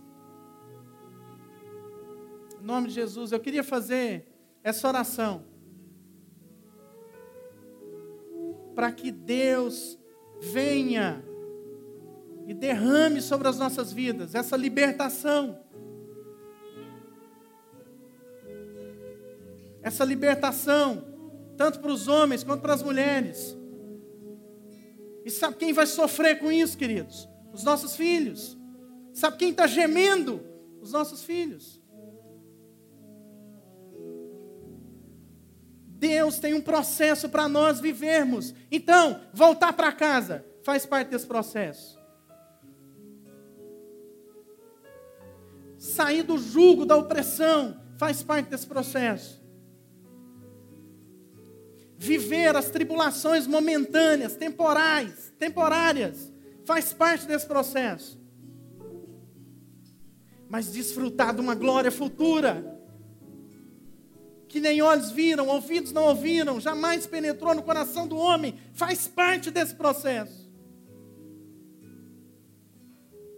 Em 2.61 2.65
nome 2.65 2.87
de 2.87 2.93
Jesus, 2.93 3.31
eu 3.31 3.39
queria 3.39 3.63
fazer 3.63 4.27
essa 4.63 4.87
oração. 4.87 5.45
Para 8.75 8.91
que 8.91 9.11
Deus 9.11 9.99
venha 10.41 11.23
e 12.45 12.53
derrame 12.53 13.21
sobre 13.21 13.47
as 13.47 13.57
nossas 13.57 13.93
vidas 13.93 14.35
essa 14.35 14.57
libertação. 14.57 15.59
Essa 19.81 20.03
libertação 20.05 21.12
tanto 21.57 21.79
para 21.79 21.91
os 21.91 22.07
homens 22.07 22.43
quanto 22.43 22.61
para 22.61 22.73
as 22.73 22.83
mulheres. 22.83 23.55
E 25.25 25.29
sabe 25.29 25.55
quem 25.55 25.73
vai 25.73 25.85
sofrer 25.85 26.39
com 26.39 26.51
isso, 26.51 26.77
queridos? 26.77 27.27
Os 27.53 27.63
nossos 27.63 27.95
filhos. 27.95 28.57
Sabe 29.13 29.37
quem 29.37 29.51
está 29.51 29.67
gemendo? 29.67 30.43
Os 30.81 30.91
nossos 30.91 31.23
filhos. 31.23 31.81
Deus 35.87 36.39
tem 36.39 36.53
um 36.53 36.61
processo 36.61 37.29
para 37.29 37.47
nós 37.47 37.79
vivermos. 37.79 38.53
Então, 38.69 39.21
voltar 39.33 39.71
para 39.73 39.91
casa 39.91 40.45
faz 40.63 40.85
parte 40.85 41.09
desse 41.09 41.25
processo. 41.25 42.01
Sair 45.77 46.23
do 46.23 46.37
jugo 46.37 46.85
da 46.85 46.97
opressão 46.97 47.79
faz 47.97 48.23
parte 48.23 48.49
desse 48.49 48.65
processo 48.65 49.42
viver 52.03 52.53
as 52.53 52.69
tribulações 52.69 53.47
momentâneas, 53.47 54.35
temporais, 54.35 55.31
temporárias, 55.39 56.29
faz 56.65 56.91
parte 56.91 57.25
desse 57.25 57.45
processo. 57.45 58.19
Mas 60.49 60.69
desfrutar 60.69 61.33
de 61.33 61.39
uma 61.39 61.55
glória 61.55 61.89
futura, 61.89 62.77
que 64.49 64.59
nem 64.59 64.81
olhos 64.81 65.11
viram, 65.11 65.47
ouvidos 65.47 65.93
não 65.93 66.03
ouviram, 66.03 66.59
jamais 66.59 67.07
penetrou 67.07 67.55
no 67.55 67.63
coração 67.63 68.05
do 68.05 68.17
homem, 68.17 68.59
faz 68.73 69.07
parte 69.07 69.49
desse 69.49 69.73
processo. 69.73 70.51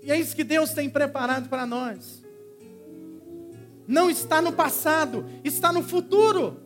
E 0.01 0.11
é 0.11 0.19
isso 0.19 0.35
que 0.35 0.43
Deus 0.43 0.71
tem 0.71 0.89
preparado 0.89 1.49
para 1.49 1.67
nós. 1.67 2.23
Não 3.87 4.09
está 4.09 4.41
no 4.41 4.51
passado, 4.51 5.23
está 5.43 5.71
no 5.71 5.83
futuro 5.83 6.64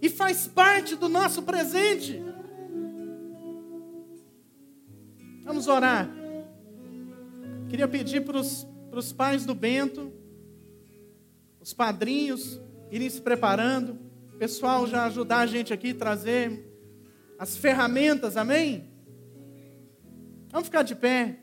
e 0.00 0.08
faz 0.08 0.46
parte 0.46 0.94
do 0.94 1.08
nosso 1.08 1.42
presente. 1.42 2.22
Vamos 5.42 5.66
orar. 5.66 6.08
Queria 7.68 7.88
pedir 7.88 8.24
para 8.24 8.38
os 8.38 9.12
pais 9.12 9.44
do 9.44 9.54
Bento, 9.54 10.12
os 11.60 11.72
padrinhos, 11.72 12.60
irem 12.90 13.10
se 13.10 13.20
preparando, 13.20 13.98
o 14.32 14.36
pessoal 14.38 14.86
já 14.86 15.04
ajudar 15.06 15.40
a 15.40 15.46
gente 15.46 15.72
aqui, 15.72 15.92
trazer 15.92 16.64
as 17.38 17.56
ferramentas, 17.56 18.36
amém? 18.36 18.88
Vamos 20.50 20.68
ficar 20.68 20.82
de 20.82 20.94
pé. 20.94 21.40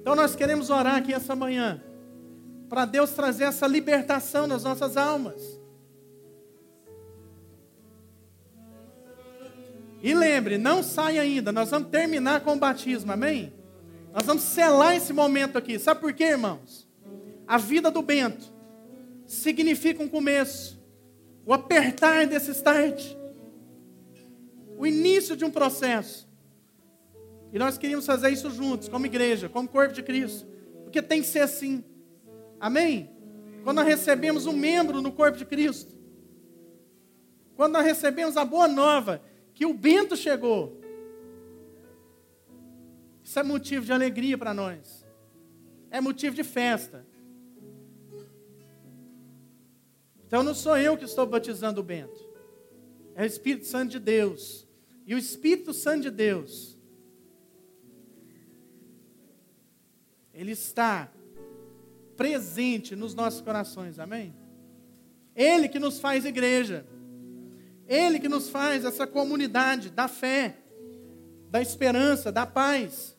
Então 0.00 0.14
nós 0.14 0.34
queremos 0.34 0.68
orar 0.68 0.96
aqui 0.96 1.14
essa 1.14 1.34
manhã, 1.34 1.82
para 2.74 2.86
Deus 2.86 3.10
trazer 3.12 3.44
essa 3.44 3.68
libertação 3.68 4.48
nas 4.48 4.64
nossas 4.64 4.96
almas. 4.96 5.60
E 10.02 10.12
lembre, 10.12 10.58
não 10.58 10.82
sai 10.82 11.20
ainda, 11.20 11.52
nós 11.52 11.70
vamos 11.70 11.88
terminar 11.90 12.40
com 12.40 12.54
o 12.54 12.58
batismo, 12.58 13.12
amém? 13.12 13.52
Nós 14.12 14.26
vamos 14.26 14.42
selar 14.42 14.96
esse 14.96 15.12
momento 15.12 15.56
aqui. 15.56 15.78
Sabe 15.78 16.00
por 16.00 16.12
quê, 16.12 16.24
irmãos? 16.24 16.88
A 17.46 17.58
vida 17.58 17.92
do 17.92 18.02
Bento 18.02 18.52
significa 19.24 20.02
um 20.02 20.08
começo, 20.08 20.82
o 21.46 21.54
apertar 21.54 22.26
desse 22.26 22.50
start, 22.50 23.14
o 24.76 24.84
início 24.84 25.36
de 25.36 25.44
um 25.44 25.50
processo. 25.50 26.28
E 27.52 27.58
nós 27.58 27.78
queríamos 27.78 28.04
fazer 28.04 28.30
isso 28.30 28.50
juntos, 28.50 28.88
como 28.88 29.06
igreja, 29.06 29.48
como 29.48 29.68
corpo 29.68 29.94
de 29.94 30.02
Cristo, 30.02 30.44
porque 30.82 31.00
tem 31.00 31.20
que 31.22 31.28
ser 31.28 31.40
assim, 31.40 31.84
amém? 32.60 33.10
Quando 33.62 33.76
nós 33.76 33.86
recebemos 33.86 34.46
um 34.46 34.52
membro 34.52 35.00
no 35.00 35.12
corpo 35.12 35.38
de 35.38 35.44
Cristo, 35.44 35.94
quando 37.56 37.74
nós 37.74 37.84
recebemos 37.84 38.36
a 38.36 38.44
boa 38.44 38.68
nova, 38.68 39.22
que 39.54 39.64
o 39.64 39.72
Bento 39.72 40.16
chegou. 40.16 40.80
Isso 43.22 43.38
é 43.38 43.42
motivo 43.42 43.86
de 43.86 43.92
alegria 43.92 44.36
para 44.36 44.52
nós. 44.52 45.06
É 45.90 46.00
motivo 46.00 46.34
de 46.34 46.42
festa. 46.42 47.06
Então 50.26 50.42
não 50.42 50.54
sou 50.54 50.76
eu 50.76 50.96
que 50.96 51.04
estou 51.04 51.24
batizando 51.26 51.80
o 51.80 51.84
Bento. 51.84 52.28
É 53.14 53.22
o 53.22 53.26
Espírito 53.26 53.66
Santo 53.66 53.92
de 53.92 54.00
Deus. 54.00 54.66
E 55.06 55.14
o 55.14 55.18
Espírito 55.18 55.72
Santo 55.72 56.02
de 56.02 56.10
Deus, 56.10 56.76
ele 60.32 60.52
está 60.52 61.12
presente 62.16 62.96
nos 62.96 63.14
nossos 63.14 63.40
corações, 63.40 63.98
amém? 63.98 64.34
Ele 65.34 65.68
que 65.68 65.78
nos 65.78 65.98
faz 65.98 66.24
igreja. 66.24 66.86
Ele 67.86 68.18
que 68.18 68.28
nos 68.28 68.48
faz 68.48 68.84
essa 68.84 69.06
comunidade 69.06 69.90
da 69.90 70.08
fé, 70.08 70.56
da 71.50 71.60
esperança, 71.60 72.32
da 72.32 72.46
paz. 72.46 73.14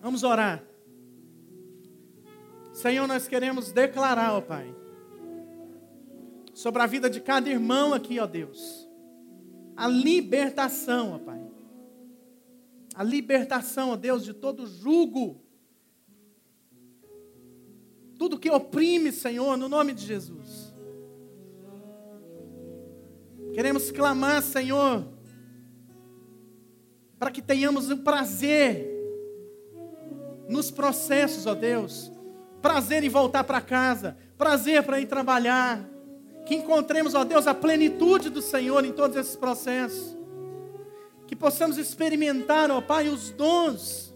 Vamos 0.00 0.22
orar. 0.22 0.62
Senhor, 2.72 3.06
nós 3.06 3.26
queremos 3.26 3.72
declarar, 3.72 4.34
ó 4.34 4.40
Pai, 4.40 4.74
sobre 6.52 6.82
a 6.82 6.86
vida 6.86 7.08
de 7.08 7.20
cada 7.20 7.48
irmão 7.48 7.94
aqui, 7.94 8.18
ó 8.18 8.26
Deus, 8.26 8.88
a 9.76 9.88
libertação, 9.88 11.12
ó 11.14 11.18
Pai. 11.18 11.45
A 12.96 13.04
libertação, 13.04 13.90
ó 13.90 13.96
Deus, 13.96 14.24
de 14.24 14.34
todo 14.34 14.66
jugo 14.66 15.46
tudo 18.18 18.38
que 18.38 18.50
oprime, 18.50 19.12
Senhor, 19.12 19.56
no 19.56 19.68
nome 19.68 19.92
de 19.92 20.04
Jesus. 20.04 20.74
Queremos 23.52 23.90
clamar, 23.90 24.42
Senhor, 24.42 25.06
para 27.18 27.30
que 27.30 27.42
tenhamos 27.42 27.90
o 27.90 27.98
prazer 27.98 28.86
nos 30.48 30.70
processos, 30.70 31.46
ó 31.46 31.54
Deus. 31.54 32.12
Prazer 32.60 33.04
em 33.04 33.08
voltar 33.08 33.44
para 33.44 33.60
casa, 33.60 34.16
prazer 34.36 34.82
para 34.82 35.00
ir 35.00 35.06
trabalhar. 35.06 35.88
Que 36.46 36.54
encontremos, 36.54 37.14
ó 37.14 37.24
Deus, 37.24 37.46
a 37.46 37.54
plenitude 37.54 38.30
do 38.30 38.40
Senhor 38.40 38.84
em 38.84 38.92
todos 38.92 39.16
esses 39.16 39.36
processos. 39.36 40.16
Que 41.26 41.34
possamos 41.34 41.78
experimentar, 41.78 42.70
ó 42.70 42.80
Pai, 42.80 43.08
os 43.08 43.30
dons. 43.30 44.14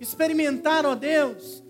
Experimentar, 0.00 0.86
ó 0.86 0.94
Deus, 0.94 1.62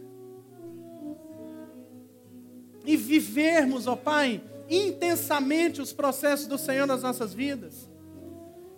e 2.88 2.96
vivermos, 2.96 3.86
ó 3.86 3.94
Pai, 3.94 4.42
intensamente 4.66 5.82
os 5.82 5.92
processos 5.92 6.46
do 6.46 6.56
Senhor 6.56 6.86
nas 6.86 7.02
nossas 7.02 7.34
vidas. 7.34 7.86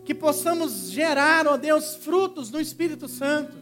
Que 0.04 0.12
possamos 0.12 0.90
gerar, 0.90 1.46
ó 1.46 1.56
Deus, 1.56 1.94
frutos 1.94 2.50
no 2.50 2.60
Espírito 2.60 3.06
Santo. 3.06 3.56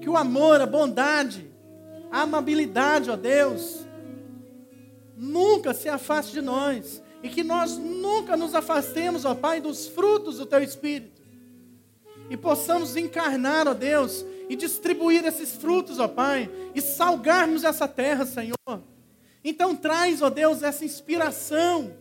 Que 0.00 0.08
o 0.08 0.16
amor, 0.16 0.62
a 0.62 0.66
bondade, 0.66 1.50
a 2.10 2.22
amabilidade, 2.22 3.10
ó 3.10 3.16
Deus, 3.16 3.84
nunca 5.14 5.74
se 5.74 5.86
afaste 5.90 6.32
de 6.32 6.40
nós. 6.40 7.02
E 7.22 7.28
que 7.28 7.42
nós 7.44 7.76
nunca 7.76 8.36
nos 8.36 8.54
afastemos, 8.54 9.24
ó 9.24 9.34
Pai, 9.34 9.60
dos 9.60 9.86
frutos 9.86 10.38
do 10.38 10.46
Teu 10.46 10.62
Espírito. 10.62 11.20
E 12.30 12.36
possamos 12.36 12.96
encarnar, 12.96 13.66
ó 13.68 13.74
Deus, 13.74 14.24
e 14.48 14.56
distribuir 14.56 15.24
esses 15.26 15.52
frutos, 15.52 15.98
ó 15.98 16.08
Pai, 16.08 16.50
e 16.74 16.80
salgarmos 16.80 17.64
essa 17.64 17.86
terra, 17.86 18.24
Senhor. 18.24 18.56
Então 19.44 19.74
traz, 19.74 20.22
ó 20.22 20.30
Deus, 20.30 20.62
essa 20.62 20.84
inspiração. 20.84 21.94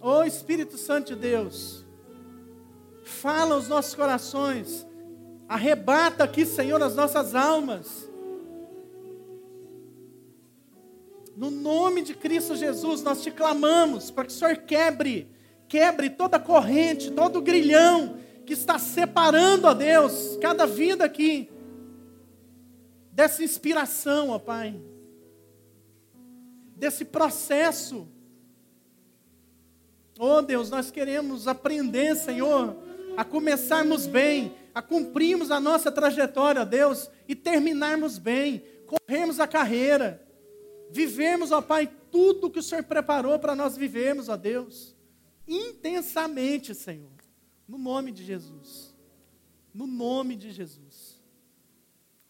Ó 0.00 0.24
Espírito 0.24 0.76
Santo 0.76 1.14
de 1.14 1.20
Deus, 1.20 1.84
fala 3.04 3.54
aos 3.54 3.68
nossos 3.68 3.94
corações, 3.94 4.84
arrebata 5.48 6.24
aqui, 6.24 6.44
Senhor, 6.44 6.82
as 6.82 6.96
nossas 6.96 7.36
almas. 7.36 8.10
No 11.42 11.50
nome 11.50 12.02
de 12.02 12.14
Cristo 12.14 12.54
Jesus, 12.54 13.02
nós 13.02 13.20
te 13.20 13.28
clamamos 13.28 14.12
para 14.12 14.26
que 14.26 14.30
o 14.30 14.32
Senhor 14.32 14.58
quebre 14.58 15.28
quebre 15.66 16.08
toda 16.08 16.38
corrente, 16.38 17.10
todo 17.10 17.42
grilhão 17.42 18.16
que 18.46 18.52
está 18.52 18.78
separando, 18.78 19.66
ó 19.66 19.74
Deus, 19.74 20.38
cada 20.40 20.68
vida 20.68 21.04
aqui 21.04 21.50
dessa 23.10 23.42
inspiração, 23.42 24.28
ó 24.28 24.38
Pai, 24.38 24.80
desse 26.76 27.04
processo. 27.04 28.06
Oh 30.20 30.42
Deus, 30.42 30.70
nós 30.70 30.92
queremos 30.92 31.48
aprender, 31.48 32.14
Senhor, 32.14 32.76
a 33.16 33.24
começarmos 33.24 34.06
bem, 34.06 34.54
a 34.72 34.80
cumprirmos 34.80 35.50
a 35.50 35.58
nossa 35.58 35.90
trajetória, 35.90 36.64
Deus, 36.64 37.10
e 37.26 37.34
terminarmos 37.34 38.16
bem, 38.16 38.62
corrermos 38.86 39.40
a 39.40 39.48
carreira, 39.48 40.22
vivermos, 40.92 41.50
ó 41.50 41.60
Pai, 41.60 41.90
tudo 42.10 42.50
que 42.50 42.58
o 42.58 42.62
Senhor 42.62 42.84
preparou 42.84 43.38
para 43.38 43.56
nós 43.56 43.76
vivermos, 43.76 44.28
ó 44.28 44.36
Deus 44.36 44.94
intensamente, 45.46 46.74
Senhor. 46.74 47.12
No 47.66 47.78
nome 47.78 48.12
de 48.12 48.24
Jesus. 48.24 48.94
No 49.72 49.86
nome 49.86 50.36
de 50.36 50.50
Jesus. 50.50 51.20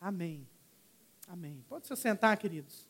Amém. 0.00 0.46
Amém. 1.26 1.64
Pode 1.68 1.86
se 1.86 1.96
sentar, 1.96 2.36
queridos. 2.36 2.88